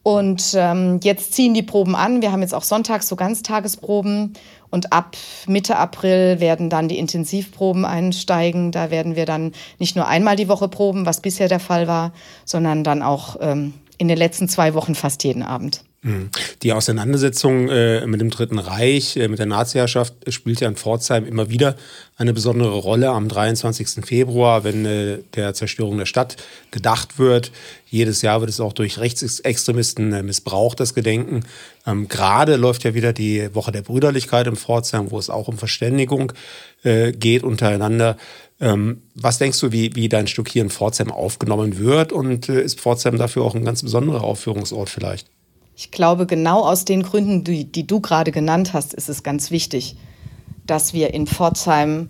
Und 0.03 0.55
ähm, 0.57 0.99
jetzt 1.05 1.35
ziehen 1.35 1.55
die 1.55 1.63
Proben 1.63 1.95
an. 1.95 2.21
Wir 2.21 2.33
haben 2.33 2.43
jetzt 2.43 2.53
auch 2.53 2.65
sonntags 2.65 3.07
so 3.07 3.15
Ganztagesproben. 3.15 4.33
Und 4.71 4.93
ab 4.93 5.17
Mitte 5.47 5.77
April 5.77 6.41
werden 6.41 6.69
dann 6.69 6.89
die 6.89 6.99
Intensivproben 6.99 7.85
einsteigen. 7.85 8.73
Da 8.73 8.91
werden 8.91 9.15
wir 9.15 9.25
dann 9.25 9.53
nicht 9.79 9.95
nur 9.95 10.09
einmal 10.09 10.35
die 10.35 10.49
Woche 10.49 10.67
proben, 10.67 11.07
was 11.07 11.21
bisher 11.21 11.47
der 11.47 11.61
Fall 11.61 11.87
war, 11.87 12.13
sondern 12.45 12.83
dann 12.83 13.05
auch 13.05 13.37
ähm, 13.41 13.75
in 13.99 14.09
den 14.09 14.19
letzten 14.19 14.49
zwei 14.49 14.75
Wochen 14.75 14.97
fast 14.97 15.23
jeden 15.23 15.45
Abend. 15.45 15.85
Mhm. 16.09 16.31
Die 16.63 16.73
Auseinandersetzung 16.73 17.69
äh, 17.69 18.07
mit 18.07 18.21
dem 18.21 18.31
Dritten 18.31 18.59
Reich, 18.59 19.17
äh, 19.17 19.29
mit 19.29 19.39
der 19.39 19.47
Naziherrschaft, 19.47 20.15
spielt 20.29 20.61
ja 20.61 20.69
in 20.69 20.77
Pforzheim 20.77 21.27
immer 21.27 21.51
wieder 21.51 21.77
eine 22.17 22.33
besondere 22.33 22.79
Rolle. 22.79 23.11
Am 23.11 23.29
23. 23.29 24.07
Februar, 24.07 24.65
wenn 24.65 24.87
äh, 24.87 25.19
der 25.35 25.53
Zerstörung 25.53 25.99
der 25.99 26.07
Stadt 26.07 26.37
gedacht 26.71 27.19
wird. 27.19 27.53
Jedes 27.91 28.23
Jahr 28.23 28.41
wird 28.41 28.49
es 28.49 28.59
auch 28.59 28.73
durch 28.73 28.99
Rechtsextremisten 28.99 30.13
äh, 30.15 30.23
missbraucht, 30.23 30.81
das 30.81 30.95
Gedenken. 30.95 31.45
Ähm, 31.87 32.09
Gerade 32.09 32.57
läuft 32.57 32.85
ja 32.85 32.95
wieder 32.95 33.13
die 33.13 33.55
Woche 33.55 33.71
der 33.73 33.83
Brüderlichkeit 33.83 34.47
in 34.47 34.57
Pforzheim, 34.57 35.11
wo 35.11 35.19
es 35.19 35.29
auch 35.29 35.49
um 35.49 35.59
Verständigung 35.59 36.33
äh, 36.85 37.13
geht 37.13 37.43
untereinander. 37.43 38.17
Ähm, 38.61 39.03
was 39.15 39.37
denkst 39.37 39.61
du, 39.61 39.73
wie, 39.73 39.95
wie 39.95 40.09
dein 40.09 40.27
Stück 40.27 40.49
hier 40.49 40.63
in 40.63 40.71
Pforzheim 40.71 41.13
aufgenommen 41.13 41.79
wird? 41.79 42.13
Und 42.13 42.49
äh, 42.49 42.63
ist 42.63 42.81
Pforzheim 42.81 43.19
dafür 43.19 43.43
auch 43.43 43.55
ein 43.55 43.65
ganz 43.67 43.83
besonderer 43.83 44.25
Aufführungsort 44.25 44.89
vielleicht? 44.89 45.29
Ich 45.81 45.93
glaube, 45.93 46.27
genau 46.27 46.63
aus 46.63 46.85
den 46.85 47.05
Gründen, 47.05 47.45
die, 47.45 47.65
die 47.65 47.87
du 47.87 48.01
gerade 48.01 48.33
genannt 48.33 48.73
hast, 48.73 48.95
ist 48.95 49.09
es 49.09 49.23
ganz 49.23 49.53
wichtig, 49.53 49.95
dass 50.67 50.93
wir 50.93 51.15
in 51.15 51.29
Pforzheim 51.29 52.09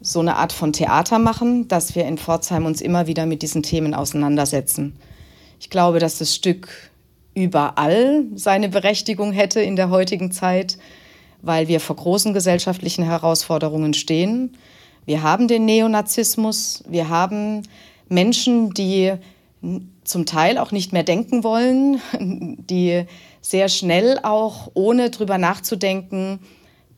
so 0.00 0.20
eine 0.20 0.36
Art 0.36 0.54
von 0.54 0.72
Theater 0.72 1.18
machen, 1.18 1.68
dass 1.68 1.94
wir 1.94 2.06
in 2.06 2.16
Pforzheim 2.16 2.64
uns 2.64 2.80
immer 2.80 3.06
wieder 3.06 3.26
mit 3.26 3.42
diesen 3.42 3.62
Themen 3.62 3.92
auseinandersetzen. 3.92 4.94
Ich 5.60 5.68
glaube, 5.68 5.98
dass 5.98 6.16
das 6.16 6.34
Stück 6.34 6.68
überall 7.34 8.24
seine 8.36 8.70
Berechtigung 8.70 9.32
hätte 9.32 9.60
in 9.60 9.76
der 9.76 9.90
heutigen 9.90 10.32
Zeit, 10.32 10.78
weil 11.42 11.68
wir 11.68 11.80
vor 11.80 11.96
großen 11.96 12.32
gesellschaftlichen 12.32 13.04
Herausforderungen 13.04 13.92
stehen. 13.92 14.56
Wir 15.04 15.22
haben 15.22 15.46
den 15.46 15.66
Neonazismus, 15.66 16.82
wir 16.88 17.10
haben 17.10 17.64
Menschen, 18.08 18.70
die 18.72 19.12
zum 20.04 20.26
Teil 20.26 20.58
auch 20.58 20.70
nicht 20.70 20.92
mehr 20.92 21.02
denken 21.02 21.44
wollen, 21.44 22.00
die 22.68 23.04
sehr 23.40 23.68
schnell 23.68 24.18
auch, 24.22 24.70
ohne 24.74 25.10
drüber 25.10 25.38
nachzudenken, 25.38 26.38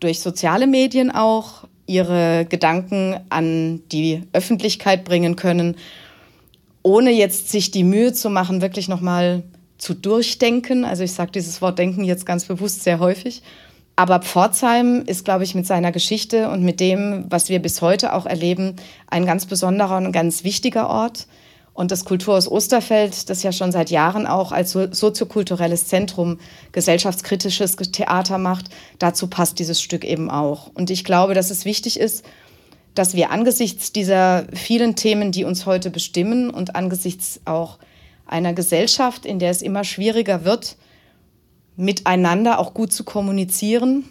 durch 0.01 0.21
soziale 0.21 0.67
Medien 0.67 1.11
auch 1.11 1.65
ihre 1.87 2.47
Gedanken 2.49 3.21
an 3.31 3.81
die 3.91 4.23
Öffentlichkeit 4.33 5.05
bringen 5.05 5.37
können, 5.37 5.77
ohne 6.83 7.11
jetzt 7.11 7.51
sich 7.51 7.71
die 7.71 7.85
Mühe 7.85 8.13
zu 8.13 8.29
machen, 8.31 8.61
wirklich 8.61 8.89
nochmal 8.89 9.43
zu 9.79 9.95
durchdenken. 9.95 10.85
Also 10.85 11.05
ich 11.05 11.13
sage 11.13 11.33
dieses 11.33 11.63
Wort 11.63 11.79
denken 11.79 12.05
jetzt 12.05 12.27
ganz 12.27 12.45
bewusst 12.45 12.83
sehr 12.85 12.99
häufig. 12.99 13.43
Aber 13.97 14.21
Pforzheim 14.21 15.05
ist, 15.07 15.25
glaube 15.25 15.45
ich, 15.45 15.55
mit 15.55 15.67
seiner 15.67 15.91
Geschichte 15.91 16.51
und 16.51 16.63
mit 16.63 16.81
dem, 16.81 17.25
was 17.31 17.49
wir 17.49 17.61
bis 17.61 17.81
heute 17.81 18.13
auch 18.13 18.27
erleben, 18.27 18.77
ein 19.07 19.25
ganz 19.25 19.47
besonderer 19.47 19.97
und 19.97 20.13
ganz 20.13 20.45
wichtiger 20.45 20.91
Ort. 20.91 21.27
Und 21.77 21.91
das 21.91 22.07
Kulturhaus 22.07 22.51
Osterfeld, 22.51 23.29
das 23.29 23.43
ja 23.43 23.53
schon 23.53 23.71
seit 23.71 23.91
Jahren 23.91 24.27
auch 24.27 24.51
als 24.51 24.73
soziokulturelles 24.73 25.87
Zentrum 25.87 26.39
gesellschaftskritisches 26.73 27.77
Theater 27.77 28.39
macht, 28.39 28.71
dazu 28.99 29.27
passt 29.27 29.59
dieses 29.59 29.83
Stück 29.83 30.03
eben 30.03 30.31
auch. 30.31 30.71
Und 30.73 30.89
ich 30.89 31.05
glaube, 31.05 31.35
dass 31.35 31.51
es 31.51 31.67
wichtig 31.67 32.01
ist, 32.01 32.25
dass 32.95 33.15
wir 33.15 33.31
angesichts 33.31 33.93
dieser 33.93 34.47
vielen 34.55 34.97
Themen, 34.97 35.33
die 35.33 35.45
uns 35.45 35.67
heute 35.67 35.91
bestimmen 35.91 36.49
und 36.49 36.75
angesichts 36.75 37.41
auch 37.45 37.77
einer 38.25 38.55
Gesellschaft, 38.55 39.27
in 39.27 39.39
der 39.39 39.51
es 39.51 39.61
immer 39.61 39.85
schwieriger 39.85 40.47
wird, 40.47 40.77
miteinander 41.77 42.59
auch 42.59 42.73
gut 42.73 42.91
zu 42.91 43.05
kommunizieren, 43.05 44.09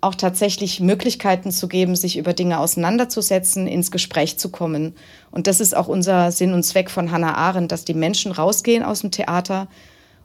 auch 0.00 0.14
tatsächlich 0.14 0.80
Möglichkeiten 0.80 1.50
zu 1.50 1.68
geben, 1.68 1.94
sich 1.94 2.16
über 2.16 2.32
Dinge 2.32 2.58
auseinanderzusetzen, 2.58 3.66
ins 3.66 3.90
Gespräch 3.90 4.38
zu 4.38 4.50
kommen. 4.50 4.94
Und 5.30 5.46
das 5.46 5.60
ist 5.60 5.76
auch 5.76 5.88
unser 5.88 6.32
Sinn 6.32 6.54
und 6.54 6.62
Zweck 6.62 6.90
von 6.90 7.10
Hannah 7.10 7.34
Arendt, 7.34 7.70
dass 7.72 7.84
die 7.84 7.94
Menschen 7.94 8.32
rausgehen 8.32 8.82
aus 8.82 9.00
dem 9.00 9.10
Theater 9.10 9.68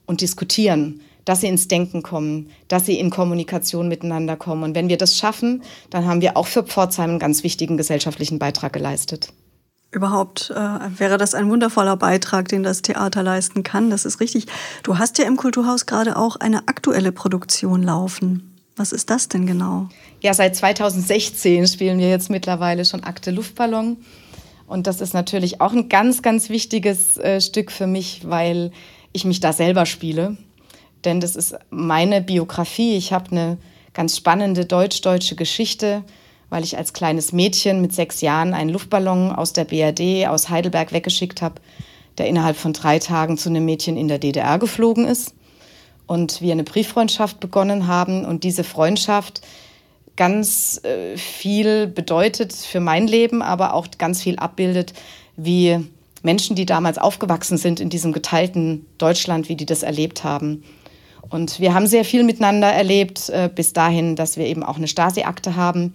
und 0.05 0.21
diskutieren, 0.21 1.01
dass 1.25 1.41
sie 1.41 1.47
ins 1.47 1.67
Denken 1.67 2.03
kommen, 2.03 2.49
dass 2.67 2.85
sie 2.85 2.99
in 2.99 3.09
Kommunikation 3.09 3.87
miteinander 3.87 4.37
kommen. 4.37 4.63
Und 4.63 4.75
wenn 4.75 4.89
wir 4.89 4.97
das 4.97 5.17
schaffen, 5.17 5.63
dann 5.89 6.05
haben 6.05 6.21
wir 6.21 6.37
auch 6.37 6.47
für 6.47 6.63
Pforzheim 6.63 7.11
einen 7.11 7.19
ganz 7.19 7.43
wichtigen 7.43 7.77
gesellschaftlichen 7.77 8.39
Beitrag 8.39 8.73
geleistet. 8.73 9.33
Überhaupt 9.91 10.51
äh, 10.51 10.99
wäre 10.99 11.17
das 11.17 11.33
ein 11.33 11.49
wundervoller 11.49 11.95
Beitrag, 11.95 12.47
den 12.49 12.63
das 12.63 12.81
Theater 12.81 13.23
leisten 13.23 13.63
kann. 13.63 13.89
Das 13.89 14.05
ist 14.05 14.19
richtig. 14.19 14.45
Du 14.83 14.97
hast 14.97 15.17
ja 15.17 15.25
im 15.25 15.37
Kulturhaus 15.37 15.85
gerade 15.85 16.17
auch 16.17 16.35
eine 16.35 16.67
aktuelle 16.67 17.11
Produktion 17.11 17.81
laufen. 17.81 18.54
Was 18.77 18.91
ist 18.91 19.09
das 19.09 19.29
denn 19.29 19.45
genau? 19.45 19.87
Ja, 20.21 20.33
seit 20.33 20.55
2016 20.55 21.65
spielen 21.67 21.97
wir 21.97 22.09
jetzt 22.09 22.29
mittlerweile 22.29 22.83
schon 22.83 23.03
Akte 23.03 23.31
Luftballon. 23.31 23.97
Und 24.67 24.87
das 24.87 24.99
ist 24.99 25.13
natürlich 25.13 25.61
auch 25.61 25.71
ein 25.71 25.87
ganz, 25.87 26.21
ganz 26.21 26.49
wichtiges 26.49 27.17
äh, 27.17 27.39
Stück 27.39 27.71
für 27.71 27.87
mich, 27.87 28.21
weil 28.25 28.71
ich 29.13 29.23
mich 29.23 29.39
da 29.39 29.53
selber 29.53 29.85
spiele. 29.85 30.37
Denn 31.05 31.21
das 31.21 31.37
ist 31.37 31.55
meine 31.69 32.21
Biografie. 32.21 32.97
Ich 32.97 33.13
habe 33.13 33.31
eine 33.31 33.57
ganz 33.93 34.17
spannende 34.17 34.65
deutsch-deutsche 34.65 35.35
Geschichte, 35.35 36.03
weil 36.49 36.63
ich 36.63 36.77
als 36.77 36.91
kleines 36.91 37.31
Mädchen 37.31 37.81
mit 37.81 37.93
sechs 37.93 38.19
Jahren 38.19 38.53
einen 38.53 38.71
Luftballon 38.71 39.31
aus 39.31 39.53
der 39.53 39.65
BRD 39.65 40.27
aus 40.27 40.49
Heidelberg 40.49 40.91
weggeschickt 40.91 41.41
habe, 41.41 41.61
der 42.17 42.27
innerhalb 42.27 42.57
von 42.57 42.73
drei 42.73 42.99
Tagen 42.99 43.37
zu 43.37 43.49
einem 43.49 43.63
Mädchen 43.63 43.95
in 43.95 44.09
der 44.09 44.19
DDR 44.19 44.59
geflogen 44.59 45.05
ist 45.05 45.34
und 46.07 46.41
wir 46.41 46.51
eine 46.51 46.63
Brieffreundschaft 46.63 47.39
begonnen 47.39 47.87
haben 47.87 48.25
und 48.25 48.43
diese 48.43 48.63
Freundschaft 48.63 49.41
ganz 50.15 50.81
äh, 50.83 51.17
viel 51.17 51.87
bedeutet 51.87 52.53
für 52.53 52.79
mein 52.79 53.07
Leben, 53.07 53.41
aber 53.41 53.73
auch 53.73 53.87
ganz 53.97 54.21
viel 54.21 54.37
abbildet, 54.37 54.93
wie 55.35 55.79
Menschen, 56.23 56.55
die 56.55 56.65
damals 56.65 56.97
aufgewachsen 56.97 57.57
sind 57.57 57.79
in 57.79 57.89
diesem 57.89 58.13
geteilten 58.13 58.85
Deutschland, 58.97 59.49
wie 59.49 59.55
die 59.55 59.65
das 59.65 59.83
erlebt 59.83 60.23
haben. 60.23 60.63
Und 61.29 61.59
wir 61.59 61.73
haben 61.73 61.87
sehr 61.87 62.05
viel 62.05 62.23
miteinander 62.23 62.67
erlebt, 62.67 63.29
äh, 63.29 63.49
bis 63.53 63.73
dahin, 63.73 64.15
dass 64.15 64.37
wir 64.37 64.45
eben 64.45 64.63
auch 64.63 64.77
eine 64.77 64.87
Stasi-Akte 64.87 65.55
haben. 65.55 65.93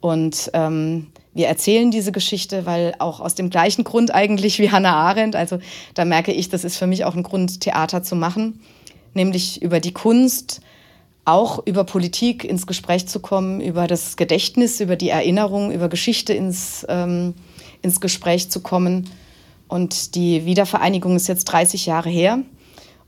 Und 0.00 0.50
ähm, 0.52 1.08
wir 1.34 1.48
erzählen 1.48 1.90
diese 1.90 2.12
Geschichte, 2.12 2.66
weil 2.66 2.94
auch 2.98 3.20
aus 3.20 3.34
dem 3.34 3.50
gleichen 3.50 3.84
Grund 3.84 4.14
eigentlich 4.14 4.58
wie 4.58 4.70
Hannah 4.70 4.94
Arendt, 4.94 5.34
also 5.34 5.58
da 5.94 6.04
merke 6.04 6.32
ich, 6.32 6.48
das 6.50 6.64
ist 6.64 6.76
für 6.76 6.86
mich 6.86 7.04
auch 7.04 7.14
ein 7.14 7.22
Grund, 7.22 7.60
Theater 7.62 8.02
zu 8.02 8.14
machen 8.16 8.60
nämlich 9.16 9.60
über 9.62 9.80
die 9.80 9.92
Kunst, 9.92 10.60
auch 11.24 11.66
über 11.66 11.82
Politik 11.82 12.44
ins 12.44 12.68
Gespräch 12.68 13.08
zu 13.08 13.18
kommen, 13.18 13.60
über 13.60 13.88
das 13.88 14.16
Gedächtnis, 14.16 14.80
über 14.80 14.94
die 14.94 15.08
Erinnerung, 15.08 15.72
über 15.72 15.88
Geschichte 15.88 16.32
ins, 16.32 16.86
ähm, 16.88 17.34
ins 17.82 18.00
Gespräch 18.00 18.48
zu 18.48 18.60
kommen. 18.60 19.10
Und 19.66 20.14
die 20.14 20.46
Wiedervereinigung 20.46 21.16
ist 21.16 21.26
jetzt 21.26 21.46
30 21.46 21.86
Jahre 21.86 22.08
her. 22.08 22.38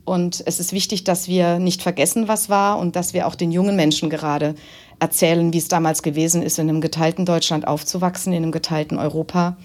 Und 0.04 0.42
es 0.46 0.58
ist 0.58 0.72
wichtig, 0.72 1.04
dass 1.04 1.28
wir 1.28 1.60
nicht 1.60 1.82
vergessen, 1.82 2.26
was 2.26 2.48
war 2.48 2.78
und 2.78 2.96
dass 2.96 3.14
wir 3.14 3.26
auch 3.26 3.36
den 3.36 3.52
jungen 3.52 3.76
Menschen 3.76 4.10
gerade 4.10 4.56
erzählen, 4.98 5.52
wie 5.52 5.58
es 5.58 5.68
damals 5.68 6.02
gewesen 6.02 6.42
ist, 6.42 6.58
in 6.58 6.68
einem 6.68 6.80
geteilten 6.80 7.24
Deutschland 7.24 7.68
aufzuwachsen, 7.68 8.32
in 8.32 8.42
einem 8.42 8.52
geteilten 8.52 8.98
Europa 8.98 9.56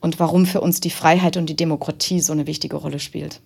und 0.00 0.18
warum 0.18 0.46
für 0.46 0.60
uns 0.60 0.80
die 0.80 0.90
Freiheit 0.90 1.36
und 1.36 1.46
die 1.46 1.56
Demokratie 1.56 2.20
so 2.20 2.32
eine 2.32 2.46
wichtige 2.46 2.76
Rolle 2.76 2.98
spielt. 2.98 3.40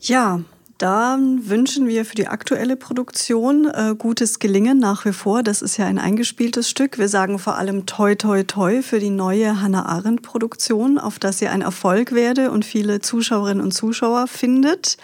Ja, 0.00 0.40
dann 0.78 1.48
wünschen 1.48 1.88
wir 1.88 2.04
für 2.04 2.16
die 2.16 2.28
aktuelle 2.28 2.76
Produktion 2.76 3.66
äh, 3.66 3.94
gutes 3.96 4.38
Gelingen 4.38 4.78
nach 4.78 5.06
wie 5.06 5.12
vor. 5.12 5.42
Das 5.42 5.62
ist 5.62 5.78
ja 5.78 5.86
ein 5.86 5.98
eingespieltes 5.98 6.68
Stück. 6.68 6.98
Wir 6.98 7.08
sagen 7.08 7.38
vor 7.38 7.56
allem 7.56 7.86
toi 7.86 8.14
toi 8.14 8.42
toi 8.42 8.82
für 8.82 9.00
die 9.00 9.10
neue 9.10 9.62
Hannah 9.62 9.86
Arendt 9.86 10.22
Produktion, 10.22 10.98
auf 10.98 11.18
dass 11.18 11.38
sie 11.38 11.48
ein 11.48 11.62
Erfolg 11.62 12.12
werde 12.12 12.50
und 12.50 12.64
viele 12.64 13.00
Zuschauerinnen 13.00 13.62
und 13.62 13.72
Zuschauer 13.72 14.26
findet. 14.26 14.98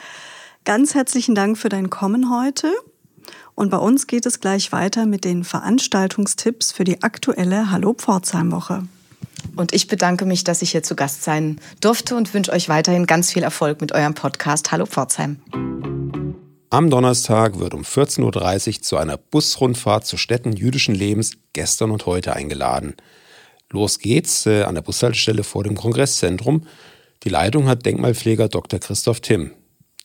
Ganz 0.65 0.95
herzlichen 0.95 1.35
Dank 1.35 1.57
für 1.57 1.71
dein 1.71 1.89
Kommen 1.89 2.31
heute. 2.31 2.71
Und 3.55 3.71
bei 3.71 3.79
uns 3.79 4.07
geht 4.07 4.27
es 4.27 4.41
gleich 4.41 4.73
weiter 4.73 5.07
mit 5.07 5.25
den 5.25 5.43
Veranstaltungstipps 5.43 6.73
für 6.73 6.85
die 6.85 7.03
aktuelle 7.03 7.71
Hallo 7.71 7.95
Pforzheim 7.95 8.53
Woche. 8.53 8.85
Und 9.57 9.75
ich 9.75 9.87
bedanke 9.89 10.25
mich, 10.25 10.45
dass 10.45 10.63
ich 10.63 10.71
hier 10.71 10.83
zu 10.83 10.95
Gast 10.95 11.23
sein 11.23 11.61
durfte 11.81 12.17
und 12.17 12.33
wünsche 12.35 12.53
euch 12.53 12.69
weiterhin 12.69 13.07
ganz 13.07 13.33
viel 13.33 13.43
Erfolg 13.43 13.81
mit 13.81 13.93
eurem 13.93 14.15
Podcast 14.15 14.73
Hallo 14.73 14.87
Pforzheim. 14.87 15.39
Am 16.71 16.89
Donnerstag 16.89 17.59
wird 17.59 17.75
um 17.75 17.83
14.30 17.83 18.77
Uhr 18.77 18.83
zu 18.83 18.97
einer 18.97 19.19
Busrundfahrt 19.19 20.07
zu 20.07 20.17
Städten 20.17 20.53
jüdischen 20.53 20.95
Lebens 20.95 21.33
gestern 21.53 21.91
und 21.91 22.07
heute 22.07 22.35
eingeladen. 22.35 22.95
Los 23.71 23.99
geht's 23.99 24.47
äh, 24.47 24.63
an 24.63 24.75
der 24.75 24.83
Bushaltestelle 24.83 25.45
vor 25.45 25.65
dem 25.65 25.77
Kongresszentrum. 25.77 26.67
Die 27.25 27.29
Leitung 27.29 27.69
hat 27.69 27.85
Denkmalpfleger 27.85 28.49
Dr. 28.49 28.81
Christoph 28.81 29.21
Timm. 29.21 29.53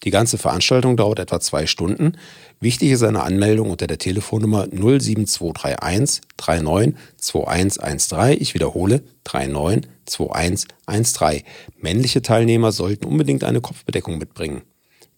Die 0.04 0.12
ganze 0.12 0.38
Veranstaltung 0.38 0.96
dauert 0.96 1.20
etwa 1.20 1.39
zwei 1.39 1.66
Stunden. 1.66 2.13
Wichtig 2.60 2.92
ist 2.92 3.04
eine 3.04 3.24
Anmeldung 3.24 3.72
unter 3.72 3.88
der 3.88 3.98
Telefonnummer 3.98 4.68
07231 4.70 6.22
392113. 6.38 8.42
Ich 8.42 8.54
wiederhole 8.54 9.01
392113. 9.24 11.44
Männliche 11.80 12.22
Teilnehmer 12.22 12.72
sollten 12.72 13.06
unbedingt 13.06 13.44
eine 13.44 13.62
Kopfbedeckung 13.62 14.18
mitbringen. 14.18 14.62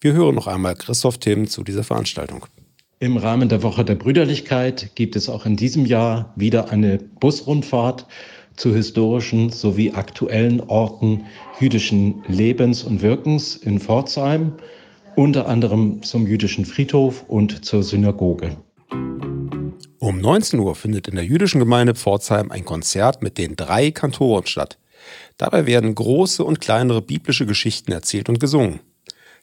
Wir 0.00 0.14
hören 0.14 0.34
noch 0.34 0.46
einmal 0.46 0.76
Christoph 0.76 1.18
Timm 1.18 1.46
zu 1.46 1.62
dieser 1.62 1.84
Veranstaltung. 1.84 2.46
Im 3.02 3.16
Rahmen 3.16 3.48
der 3.48 3.62
Woche 3.62 3.84
der 3.84 3.94
Brüderlichkeit 3.94 4.90
gibt 4.94 5.16
es 5.16 5.30
auch 5.30 5.46
in 5.46 5.56
diesem 5.56 5.86
Jahr 5.86 6.34
wieder 6.36 6.70
eine 6.70 6.98
Busrundfahrt 6.98 8.06
zu 8.60 8.74
historischen 8.74 9.48
sowie 9.48 9.92
aktuellen 9.92 10.60
Orten 10.60 11.24
jüdischen 11.58 12.22
Lebens 12.28 12.84
und 12.84 13.00
Wirkens 13.00 13.56
in 13.56 13.80
Pforzheim 13.80 14.52
unter 15.16 15.48
anderem 15.48 16.02
zum 16.02 16.26
jüdischen 16.26 16.66
Friedhof 16.66 17.24
und 17.26 17.64
zur 17.64 17.82
Synagoge. 17.82 18.56
Um 19.98 20.20
19 20.20 20.60
Uhr 20.60 20.74
findet 20.74 21.08
in 21.08 21.14
der 21.14 21.24
jüdischen 21.24 21.58
Gemeinde 21.58 21.94
Pforzheim 21.94 22.50
ein 22.50 22.66
Konzert 22.66 23.22
mit 23.22 23.38
den 23.38 23.56
drei 23.56 23.90
Kantoren 23.90 24.46
statt. 24.46 24.78
Dabei 25.38 25.64
werden 25.66 25.94
große 25.94 26.44
und 26.44 26.60
kleinere 26.60 27.00
biblische 27.00 27.46
Geschichten 27.46 27.92
erzählt 27.92 28.28
und 28.28 28.40
gesungen. 28.40 28.80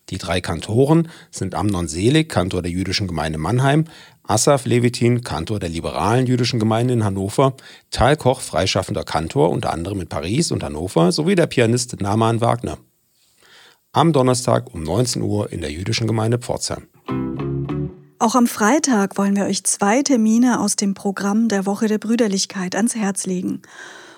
Die 0.10 0.18
drei 0.18 0.40
Kantoren 0.40 1.10
sind 1.32 1.54
Amnon 1.54 1.88
Selig, 1.88 2.30
Kantor 2.30 2.62
der 2.62 2.72
jüdischen 2.72 3.08
Gemeinde 3.08 3.40
Mannheim, 3.40 3.86
Asaf 4.28 4.66
Levitin, 4.66 5.22
Kantor 5.24 5.60
der 5.60 5.70
liberalen 5.70 6.28
jüdischen 6.28 6.60
Gemeinde 6.60 6.94
in 6.94 7.06
Hannover, 7.06 7.56
Tal 7.92 8.18
Koch, 8.18 8.42
freischaffender 8.42 9.06
Kantor, 9.06 9.50
unter 9.52 9.72
anderem 9.72 10.02
in 10.02 10.10
Paris 10.10 10.52
und 10.52 10.64
Hannover, 10.64 11.14
sowie 11.14 11.36
der 11.36 11.48
Pianist 11.48 12.02
Naman 12.02 12.42
Wagner. 12.42 12.78
Am 13.94 14.12
Donnerstag 14.12 14.74
um 14.74 14.84
19 14.84 15.22
Uhr 15.22 15.52
in 15.54 15.62
der 15.62 15.72
jüdischen 15.72 16.08
Gemeinde 16.08 16.40
Pforzheim. 16.40 16.88
Auch 18.20 18.36
am 18.36 18.48
Freitag 18.48 19.18
wollen 19.18 19.38
wir 19.38 19.46
euch 19.46 19.64
zwei 19.64 20.04
Termine 20.04 20.60
aus 20.60 20.76
dem 20.76 20.94
Programm 20.94 21.48
der 21.48 21.66
Woche 21.66 21.88
der 21.88 21.98
Brüderlichkeit 21.98 22.76
ans 22.76 22.96
Herz 22.96 23.26
legen. 23.26 23.62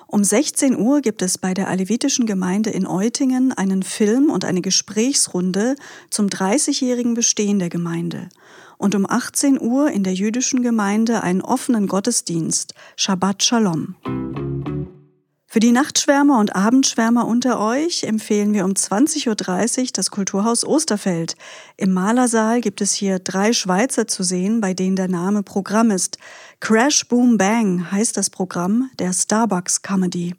Um 0.08 0.24
16 0.24 0.76
Uhr 0.76 1.02
gibt 1.02 1.22
es 1.22 1.38
bei 1.38 1.54
der 1.54 1.68
Alevitischen 1.68 2.26
Gemeinde 2.26 2.72
in 2.72 2.88
Eutingen 2.88 3.54
einen 3.54 3.84
Film 3.84 4.32
und 4.32 4.44
eine 4.44 4.62
Gesprächsrunde 4.62 5.76
zum 6.10 6.28
30-jährigen 6.28 7.14
Bestehen 7.14 7.60
der 7.60 7.70
Gemeinde. 7.70 8.30
Und 8.80 8.96
um 8.96 9.06
18 9.08 9.60
Uhr 9.60 9.92
in 9.92 10.04
der 10.04 10.14
jüdischen 10.14 10.64
Gemeinde 10.64 11.22
einen 11.22 11.42
offenen 11.42 11.86
Gottesdienst, 11.88 12.74
Shabbat 12.96 13.44
Shalom. 13.44 13.96
Für 15.48 15.60
die 15.60 15.74
Nachtschwärmer 15.74 16.40
und 16.40 16.56
Abendschwärmer 16.56 17.28
unter 17.28 17.60
euch 17.60 18.04
empfehlen 18.04 18.54
wir 18.54 18.64
um 18.64 18.72
20.30 18.72 19.80
Uhr 19.82 19.88
das 19.92 20.12
Kulturhaus 20.12 20.66
Osterfeld. 20.66 21.36
Im 21.76 21.92
Malersaal 21.92 22.62
gibt 22.62 22.80
es 22.80 22.94
hier 22.94 23.20
drei 23.20 23.52
Schweizer 23.52 24.08
zu 24.08 24.24
sehen, 24.24 24.62
bei 24.62 24.74
denen 24.74 24.96
der 24.96 25.10
Name 25.10 25.44
Programm 25.44 25.92
ist. 25.92 26.18
Crash 26.62 27.06
Boom 27.10 27.38
Bang 27.38 27.92
heißt 27.92 28.16
das 28.16 28.30
Programm 28.30 28.90
der 28.98 29.12
Starbucks 29.12 29.82
Comedy. 29.82 30.36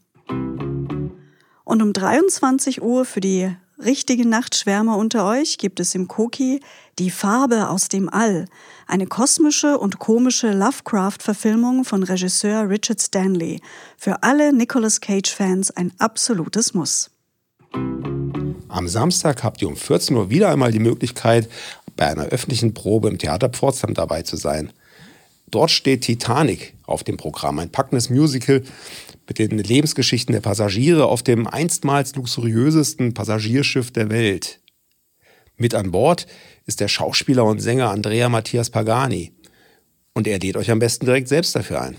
Und 1.65 1.83
um 1.83 1.93
23 1.93 2.81
Uhr 2.81 3.05
für 3.05 3.21
die 3.21 3.55
richtigen 3.85 4.29
Nachtschwärmer 4.29 4.97
unter 4.97 5.27
euch 5.27 5.59
gibt 5.59 5.81
es 5.81 5.95
im 5.95 6.09
Koki 6.09 6.61
Die 6.99 7.11
Farbe 7.11 7.69
aus 7.69 7.89
dem 7.89 8.09
All, 8.09 8.47
eine 8.87 9.07
kosmische 9.07 9.79
und 9.79 9.99
komische 9.99 10.53
Lovecraft-Verfilmung 10.53 11.85
von 11.85 12.03
Regisseur 12.03 12.69
Richard 12.69 13.01
Stanley. 13.01 13.61
Für 13.97 14.23
alle 14.23 14.53
Nicolas 14.53 15.01
Cage-Fans 15.01 15.71
ein 15.71 15.93
absolutes 15.99 16.75
Muss. 16.75 17.11
Am 18.69 18.89
Samstag 18.89 19.43
habt 19.43 19.63
ihr 19.63 19.69
um 19.69 19.77
14 19.77 20.17
Uhr 20.17 20.31
wieder 20.31 20.51
einmal 20.51 20.73
die 20.73 20.79
Möglichkeit, 20.79 21.49
bei 21.97 22.07
einer 22.07 22.27
öffentlichen 22.27 22.75
Probe 22.75 23.09
im 23.09 23.19
Theater 23.19 23.49
Pforzheim 23.49 23.95
dabei 23.95 24.23
zu 24.23 24.37
sein. 24.37 24.73
Dort 25.51 25.71
steht 25.71 26.03
Titanic 26.03 26.75
auf 26.87 27.03
dem 27.03 27.17
Programm, 27.17 27.59
ein 27.59 27.71
packendes 27.71 28.09
Musical 28.09 28.63
mit 29.31 29.39
den 29.39 29.59
Lebensgeschichten 29.59 30.33
der 30.33 30.41
Passagiere 30.41 31.07
auf 31.07 31.23
dem 31.23 31.47
einstmals 31.47 32.17
luxuriösesten 32.17 33.15
Passagierschiff 33.15 33.93
der 33.93 34.11
Welt. 34.11 34.59
Mit 35.57 35.73
an 35.73 35.93
Bord 35.93 36.27
ist 36.67 36.81
der 36.81 36.89
Schauspieler 36.89 37.45
und 37.45 37.61
Sänger 37.61 37.91
Andrea 37.91 38.29
Matthias 38.29 38.71
Pagani. 38.71 39.33
Und 40.15 40.27
er 40.27 40.41
lädt 40.41 40.57
euch 40.57 40.73
am 40.73 40.81
besten 40.81 41.07
direkt 41.07 41.29
selbst 41.29 41.55
dafür 41.55 41.81
ein. 41.81 41.97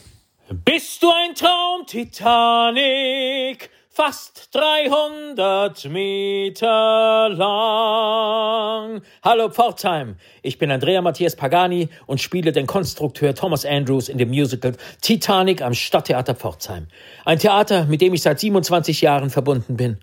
Bist 0.66 1.02
du 1.02 1.10
ein 1.10 1.34
Traum, 1.34 1.86
Titanic? 1.88 3.70
Fast 3.93 4.50
300 4.53 5.86
Meter 5.89 7.29
lang. 7.29 9.01
Hallo 9.21 9.50
Pforzheim, 9.50 10.15
ich 10.41 10.57
bin 10.57 10.71
Andrea 10.71 11.01
Matthias 11.01 11.36
Pagani 11.36 11.89
und 12.05 12.21
spiele 12.21 12.53
den 12.53 12.67
Konstrukteur 12.67 13.36
Thomas 13.36 13.65
Andrews 13.65 14.07
in 14.07 14.17
dem 14.17 14.29
Musical 14.29 14.77
Titanic 15.01 15.62
am 15.62 15.74
Stadttheater 15.74 16.36
Pforzheim. 16.36 16.88
Ein 17.25 17.39
Theater, 17.39 17.83
mit 17.86 18.00
dem 18.00 18.13
ich 18.13 18.21
seit 18.21 18.39
27 18.39 19.01
Jahren 19.01 19.29
verbunden 19.29 19.75
bin. 19.75 19.98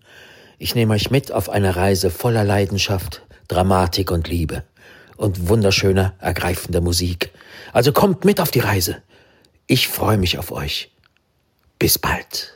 Ich 0.59 0.75
nehme 0.75 0.93
euch 0.93 1.11
mit 1.11 1.33
auf 1.33 1.49
eine 1.49 1.75
Reise 1.77 2.11
voller 2.11 2.45
Leidenschaft, 2.45 3.23
Dramatik 3.49 4.11
und 4.11 4.29
Liebe 4.29 4.65
und 5.17 5.49
wunderschöner, 5.49 6.13
ergreifender 6.21 6.83
Musik. 6.83 7.31
Also 7.73 7.93
kommt 7.93 8.27
mit 8.27 8.39
auf 8.39 8.51
die 8.51 8.61
Reise. 8.61 8.99
Ich 9.67 9.89
freue 9.89 10.19
mich 10.19 10.39
auf 10.39 10.53
euch. 10.53 10.91
Bis 11.79 11.99
bald. 11.99 12.53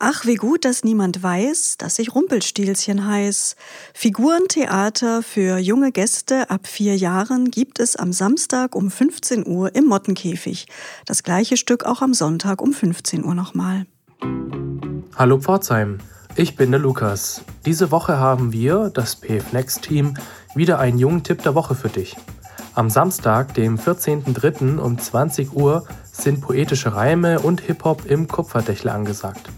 Ach, 0.00 0.24
wie 0.26 0.36
gut, 0.36 0.64
dass 0.64 0.84
niemand 0.84 1.24
weiß, 1.24 1.76
dass 1.76 1.98
ich 1.98 2.14
Rumpelstilzchen 2.14 3.04
heiß. 3.04 3.56
Figurentheater 3.92 5.24
für 5.24 5.58
junge 5.58 5.90
Gäste 5.90 6.50
ab 6.50 6.68
vier 6.68 6.96
Jahren 6.96 7.50
gibt 7.50 7.80
es 7.80 7.96
am 7.96 8.12
Samstag 8.12 8.76
um 8.76 8.92
15 8.92 9.44
Uhr 9.44 9.74
im 9.74 9.86
Mottenkäfig. 9.86 10.68
Das 11.04 11.24
gleiche 11.24 11.56
Stück 11.56 11.84
auch 11.84 12.00
am 12.00 12.14
Sonntag 12.14 12.62
um 12.62 12.72
15 12.72 13.24
Uhr 13.24 13.34
nochmal. 13.34 13.86
Hallo 15.16 15.40
Pforzheim, 15.40 15.98
ich 16.36 16.54
bin 16.54 16.70
der 16.70 16.78
Lukas. 16.78 17.42
Diese 17.66 17.90
Woche 17.90 18.20
haben 18.20 18.52
wir, 18.52 18.92
das 18.94 19.16
PF 19.16 19.52
Next 19.52 19.82
Team, 19.82 20.14
wieder 20.54 20.78
einen 20.78 21.00
jungen 21.00 21.24
Tipp 21.24 21.42
der 21.42 21.56
Woche 21.56 21.74
für 21.74 21.88
dich. 21.88 22.16
Am 22.74 22.88
Samstag, 22.88 23.54
dem 23.54 23.76
14.03. 23.76 24.78
um 24.78 24.96
20 24.96 25.54
Uhr, 25.54 25.88
sind 26.12 26.40
poetische 26.40 26.94
Reime 26.94 27.40
und 27.40 27.62
Hip-Hop 27.62 28.06
im 28.06 28.28
Kupferdächle 28.28 28.92
angesagt. 28.92 29.50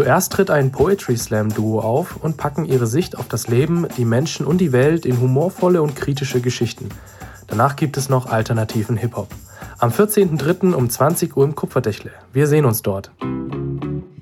Zuerst 0.00 0.32
tritt 0.32 0.48
ein 0.48 0.72
Poetry 0.72 1.14
Slam 1.18 1.52
Duo 1.52 1.80
auf 1.80 2.16
und 2.16 2.38
packen 2.38 2.64
ihre 2.64 2.86
Sicht 2.86 3.18
auf 3.18 3.28
das 3.28 3.48
Leben, 3.48 3.86
die 3.98 4.06
Menschen 4.06 4.46
und 4.46 4.56
die 4.56 4.72
Welt 4.72 5.04
in 5.04 5.20
humorvolle 5.20 5.82
und 5.82 5.94
kritische 5.94 6.40
Geschichten. 6.40 6.88
Danach 7.48 7.76
gibt 7.76 7.98
es 7.98 8.08
noch 8.08 8.24
alternativen 8.24 8.96
Hip-Hop. 8.96 9.28
Am 9.78 9.90
14.03. 9.90 10.72
um 10.72 10.88
20 10.88 11.36
Uhr 11.36 11.44
im 11.44 11.54
Kupferdächle. 11.54 12.12
Wir 12.32 12.46
sehen 12.46 12.64
uns 12.64 12.80
dort. 12.80 13.10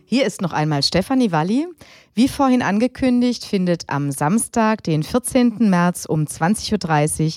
Hier 0.05 0.27
ist 0.27 0.43
noch 0.43 0.53
einmal 0.53 0.83
Stefanie 0.83 1.31
Walli. 1.31 1.69
Wie 2.13 2.27
vorhin 2.27 2.63
angekündigt, 2.63 3.45
findet 3.45 3.85
am 3.87 4.11
Samstag, 4.11 4.83
den 4.83 5.05
14. 5.05 5.71
März 5.71 6.07
um 6.07 6.25
20.30 6.25 7.25
Uhr 7.25 7.33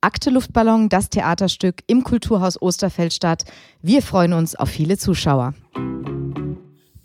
Akte 0.00 0.30
Luftballon, 0.30 0.88
das 0.88 1.10
Theaterstück 1.10 1.82
im 1.86 2.02
Kulturhaus 2.02 2.60
Osterfeld 2.62 3.12
statt. 3.12 3.44
Wir 3.82 4.00
freuen 4.00 4.32
uns 4.32 4.56
auf 4.56 4.70
viele 4.70 4.96
Zuschauer. 4.96 5.52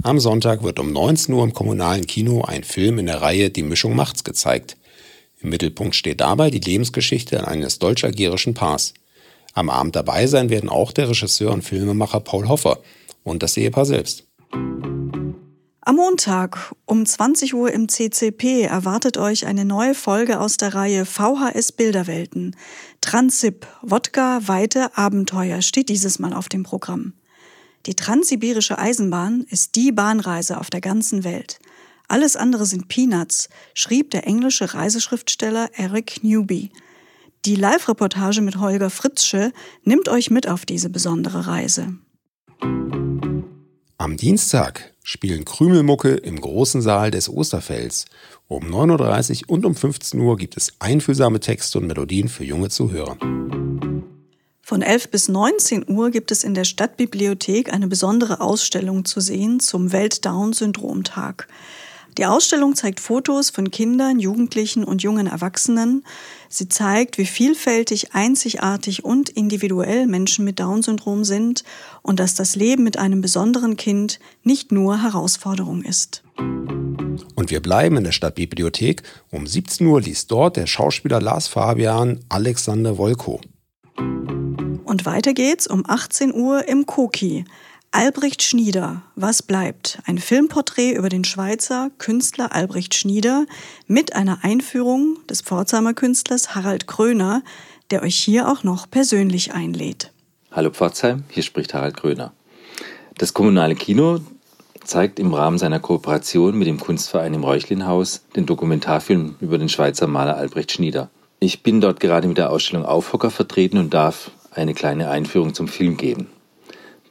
Am 0.02 0.18
Sonntag 0.18 0.64
wird 0.64 0.80
um 0.80 0.94
19 0.94 1.36
Uhr 1.36 1.44
im 1.44 1.54
kommunalen 1.54 2.08
Kino 2.08 2.42
ein 2.44 2.64
Film 2.64 3.00
in 3.00 3.08
der 3.08 3.22
Reihe 3.22 3.50
Die 3.50 3.64
Mischung 3.64 3.98
macht's 3.98 4.24
gezeigt. 4.24 4.78
Im 5.42 5.50
Mittelpunkt 5.50 5.94
steht 5.94 6.22
dabei 6.22 6.50
die 6.50 6.60
Lebensgeschichte 6.60 7.46
eines 7.46 7.80
deutsch-algerischen 7.80 8.54
Paars. 8.54 8.94
Am 9.54 9.70
Abend 9.70 9.98
dabei 9.98 10.26
sein 10.28 10.50
werden 10.50 10.70
auch 10.70 10.94
der 10.94 11.10
Regisseur 11.10 11.52
und 11.52 11.64
Filmemacher 11.64 12.22
Paul 12.22 12.48
Hoffer 12.48 12.80
und 13.24 13.44
das 13.44 13.58
Ehepaar 13.58 13.86
selbst. 13.86 14.26
Am 15.82 15.96
Montag 15.96 16.74
um 16.86 17.06
20 17.06 17.54
Uhr 17.54 17.72
im 17.74 17.90
CCP 17.90 18.62
erwartet 18.62 19.18
euch 19.18 19.48
eine 19.48 19.66
neue 19.66 19.96
Folge 19.96 20.40
aus 20.40 20.56
der 20.56 20.76
Reihe 20.76 21.06
VHS 21.06 21.74
Bilderwelten. 21.74 22.56
Transip, 23.02 23.68
Wodka, 23.82 24.42
Weite, 24.46 24.96
Abenteuer 24.98 25.62
steht 25.62 25.90
dieses 25.90 26.20
Mal 26.20 26.34
auf 26.34 26.48
dem 26.48 26.64
Programm. 26.64 27.14
Die 27.86 27.96
transsibirische 27.96 28.78
Eisenbahn 28.78 29.46
ist 29.50 29.76
die 29.76 29.92
Bahnreise 29.92 30.60
auf 30.60 30.70
der 30.70 30.82
ganzen 30.82 31.24
Welt. 31.24 31.60
Alles 32.08 32.36
andere 32.36 32.66
sind 32.66 32.88
Peanuts, 32.88 33.50
schrieb 33.74 34.12
der 34.12 34.28
englische 34.28 34.74
Reiseschriftsteller 34.74 35.70
Eric 35.74 36.24
Newby. 36.24 36.72
Die 37.46 37.56
Live-Reportage 37.56 38.42
mit 38.42 38.58
Holger 38.60 38.90
Fritzsche 38.90 39.54
nimmt 39.84 40.10
euch 40.10 40.30
mit 40.30 40.50
auf 40.50 40.66
diese 40.66 40.90
besondere 40.90 41.48
Reise. 41.48 41.94
Am 43.98 44.18
Dienstag 44.18 44.94
spielen 45.04 45.46
Krümelmucke 45.46 46.16
im 46.16 46.40
großen 46.40 46.82
Saal 46.82 47.12
des 47.12 47.30
Osterfelds. 47.30 48.06
Um 48.48 48.64
9.30 48.66 49.44
Uhr 49.44 49.50
und 49.50 49.66
um 49.66 49.76
15 49.76 50.20
Uhr 50.20 50.36
gibt 50.38 50.58
es 50.58 50.74
einfühlsame 50.80 51.40
Texte 51.40 51.78
und 51.80 51.88
Melodien 51.88 52.28
für 52.28 52.44
junge 52.44 52.70
Zuhörer. 52.70 53.18
Von 54.70 54.84
11 54.84 55.10
bis 55.10 55.30
19 55.30 55.86
Uhr 55.90 56.12
gibt 56.12 56.30
es 56.30 56.44
in 56.44 56.54
der 56.54 56.64
Stadtbibliothek 56.64 57.74
eine 57.74 57.88
besondere 57.88 58.40
Ausstellung 58.40 59.04
zu 59.04 59.20
sehen 59.20 59.60
zum 59.60 59.92
Welt-Down-Syndrom-Tag. 59.92 61.48
Die 62.20 62.28
Ausstellung 62.28 62.76
zeigt 62.76 63.00
Fotos 63.00 63.50
von 63.50 63.72
Kindern, 63.72 64.20
Jugendlichen 64.20 64.84
und 64.84 65.02
jungen 65.02 65.26
Erwachsenen. 65.26 66.04
Sie 66.50 66.70
zeigt, 66.70 67.18
wie 67.18 67.26
vielfältig, 67.26 68.14
einzigartig 68.14 69.04
und 69.04 69.30
individuell 69.30 70.06
Menschen 70.06 70.46
mit 70.46 70.60
Down-Syndrom 70.60 71.24
sind 71.24 71.64
und 72.04 72.20
dass 72.20 72.36
das 72.36 72.56
Leben 72.56 72.84
mit 72.84 73.00
einem 73.00 73.22
besonderen 73.22 73.76
Kind 73.76 74.20
nicht 74.44 74.72
nur 74.72 75.02
Herausforderung 75.02 75.82
ist. 75.82 76.22
Und 77.34 77.50
wir 77.50 77.64
bleiben 77.64 77.98
in 77.98 78.04
der 78.04 78.12
Stadtbibliothek. 78.12 79.02
Um 79.32 79.48
17 79.48 79.88
Uhr 79.88 80.00
liest 80.00 80.30
dort 80.30 80.58
der 80.58 80.68
Schauspieler 80.68 81.20
Lars 81.20 81.48
Fabian 81.48 82.20
Alexander 82.30 83.00
Wolko. 83.00 83.42
Und 84.90 85.06
weiter 85.06 85.36
geht's 85.36 85.68
um 85.68 85.84
18 85.88 86.34
Uhr 86.34 86.68
im 86.68 86.88
Koki. 86.88 87.46
Albrecht 87.92 88.42
Schnieder, 88.42 89.04
was 89.16 89.44
bleibt? 89.44 90.00
Ein 90.08 90.18
Filmporträt 90.18 90.94
über 90.94 91.10
den 91.10 91.24
Schweizer 91.24 91.92
Künstler 92.00 92.56
Albrecht 92.56 92.96
Schnieder 92.96 93.46
mit 93.86 94.16
einer 94.16 94.40
Einführung 94.42 95.18
des 95.30 95.44
Pforzheimer 95.44 95.94
Künstlers 95.94 96.56
Harald 96.56 96.88
Kröner, 96.88 97.44
der 97.92 98.02
euch 98.02 98.16
hier 98.16 98.50
auch 98.50 98.64
noch 98.64 98.90
persönlich 98.90 99.54
einlädt. 99.54 100.12
Hallo 100.52 100.72
Pforzheim, 100.72 101.24
hier 101.30 101.44
spricht 101.44 101.76
Harald 101.76 101.96
Kröner. 101.96 102.34
Das 103.16 103.36
kommunale 103.36 103.76
Kino 103.76 104.22
zeigt 104.84 105.20
im 105.20 105.36
Rahmen 105.36 105.60
seiner 105.60 105.80
Kooperation 105.80 106.58
mit 106.58 106.68
dem 106.68 106.80
Kunstverein 106.80 107.36
im 107.36 107.44
Räuchlinhaus 107.44 108.24
den 108.36 108.48
Dokumentarfilm 108.48 109.36
über 109.40 109.60
den 109.60 109.70
Schweizer 109.70 110.08
Maler 110.08 110.36
Albrecht 110.36 110.72
Schnieder. 110.72 111.12
Ich 111.40 111.62
bin 111.62 111.80
dort 111.80 112.00
gerade 112.00 112.28
mit 112.28 112.40
der 112.40 112.50
Ausstellung 112.50 112.86
Aufhocker 112.86 113.30
vertreten 113.30 113.78
und 113.78 113.94
darf 113.94 114.32
eine 114.52 114.74
kleine 114.74 115.10
Einführung 115.10 115.54
zum 115.54 115.68
Film 115.68 115.98
geben. 115.98 116.28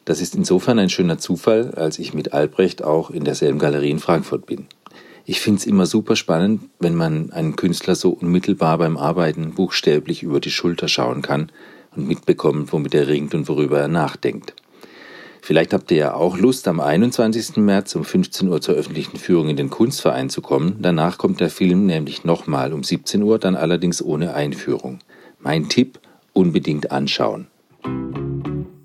Das 0.05 0.21
ist 0.21 0.35
insofern 0.35 0.79
ein 0.79 0.89
schöner 0.89 1.19
Zufall, 1.19 1.73
als 1.75 1.99
ich 1.99 2.15
mit 2.15 2.33
Albrecht 2.33 2.83
auch 2.83 3.11
in 3.11 3.25
derselben 3.25 3.59
Galerie 3.59 3.91
in 3.91 3.99
Frankfurt 3.99 4.47
bin. 4.47 4.67
Ich 5.27 5.41
finde 5.41 5.59
es 5.59 5.67
immer 5.67 5.85
super 5.85 6.17
spannend, 6.17 6.63
wenn 6.79 6.95
man 6.95 7.31
einen 7.33 7.57
Künstler 7.57 7.95
so 7.95 8.11
unmittelbar 8.11 8.79
beim 8.79 8.97
Arbeiten 8.97 9.53
buchstäblich 9.53 10.23
über 10.23 10.41
die 10.41 10.51
Schulter 10.51 10.89
schauen 10.89 11.21
kann 11.21 11.53
und 11.95 12.09
mitbekommt, 12.09 12.73
womit 12.73 12.95
er 12.95 13.09
ringt 13.09 13.35
und 13.35 13.47
worüber 13.49 13.79
er 13.79 13.89
nachdenkt. 13.89 14.55
Vielleicht 15.43 15.73
habt 15.73 15.91
ihr 15.91 15.97
ja 15.99 16.15
auch 16.15 16.39
Lust, 16.39 16.67
am 16.69 16.81
21. 16.81 17.59
März 17.59 17.95
um 17.95 18.05
15 18.05 18.49
Uhr 18.49 18.61
zur 18.61 18.75
öffentlichen 18.75 19.19
Führung 19.19 19.49
in 19.49 19.57
den 19.57 19.71
Kunstverein 19.71 20.31
zu 20.31 20.41
kommen. 20.41 20.77
Danach 20.81 21.19
kommt 21.19 21.41
der 21.41 21.51
Film 21.51 21.87
nämlich 21.87 22.25
nochmal 22.25 22.73
um 22.73 22.83
17 22.83 23.23
Uhr, 23.23 23.39
dann 23.39 23.57
allerdings 23.57 24.03
ohne 24.03 24.35
Einführung. 24.35 25.01
Mein 25.39 25.69
Tipp, 25.69 26.01
unbedingt 26.39 26.93
anschauen. 26.93 27.49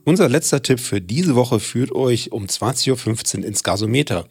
Unser 0.06 0.28
letzter 0.28 0.64
Tipp 0.64 0.80
für 0.80 1.00
diese 1.00 1.36
Woche 1.36 1.60
führt 1.60 1.92
euch 1.92 2.32
um 2.32 2.46
20.15 2.46 3.38
Uhr 3.40 3.46
ins 3.46 3.64
Gasometer. 3.64 4.26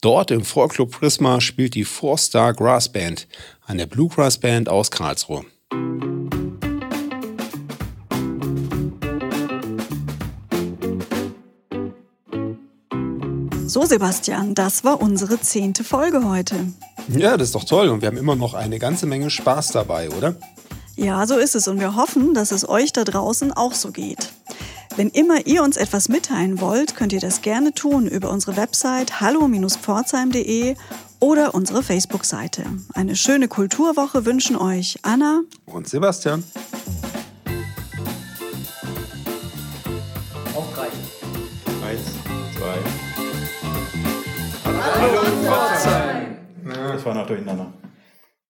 Dort 0.00 0.30
im 0.30 0.44
Vorclub 0.44 0.92
Prisma 0.92 1.40
spielt 1.40 1.74
die 1.74 1.84
Four 1.84 2.16
Star 2.16 2.54
Grass 2.54 2.90
Band, 2.90 3.26
eine 3.66 3.86
Bluegrass 3.86 4.38
Band 4.38 4.68
aus 4.68 4.90
Karlsruhe. 4.90 5.44
So, 13.66 13.84
Sebastian, 13.84 14.54
das 14.54 14.84
war 14.84 15.02
unsere 15.02 15.40
zehnte 15.40 15.84
Folge 15.84 16.24
heute. 16.24 16.56
Ja, 17.08 17.36
das 17.36 17.48
ist 17.48 17.54
doch 17.54 17.64
toll 17.64 17.88
und 17.88 18.00
wir 18.00 18.08
haben 18.08 18.16
immer 18.16 18.36
noch 18.36 18.54
eine 18.54 18.78
ganze 18.78 19.06
Menge 19.06 19.28
Spaß 19.28 19.72
dabei, 19.72 20.08
oder? 20.10 20.36
Ja, 20.96 21.26
so 21.26 21.36
ist 21.38 21.54
es 21.54 21.68
und 21.68 21.80
wir 21.80 21.96
hoffen, 21.96 22.34
dass 22.34 22.50
es 22.52 22.68
euch 22.68 22.92
da 22.92 23.04
draußen 23.04 23.52
auch 23.52 23.74
so 23.74 23.90
geht. 23.90 24.32
Wenn 24.96 25.08
immer 25.08 25.46
ihr 25.46 25.62
uns 25.62 25.76
etwas 25.76 26.08
mitteilen 26.08 26.60
wollt, 26.60 26.94
könnt 26.96 27.12
ihr 27.12 27.20
das 27.20 27.42
gerne 27.42 27.72
tun 27.72 28.06
über 28.06 28.30
unsere 28.30 28.56
Website 28.56 29.20
hallo-pforzheim.de 29.20 30.74
oder 31.20 31.54
unsere 31.54 31.82
Facebook-Seite. 31.82 32.64
Eine 32.94 33.16
schöne 33.16 33.48
Kulturwoche 33.48 34.24
wünschen 34.26 34.56
euch 34.56 34.98
Anna 35.02 35.42
und 35.66 35.88
Sebastian. 35.88 36.44
Reichen. 40.80 40.98
Eins, 41.84 42.00
zwei. 42.56 42.78
Hallo 44.64 45.22
Pforzheim! 45.44 46.36
Das 46.64 47.04
war 47.04 47.14
noch 47.14 47.26
durcheinander. 47.26 47.72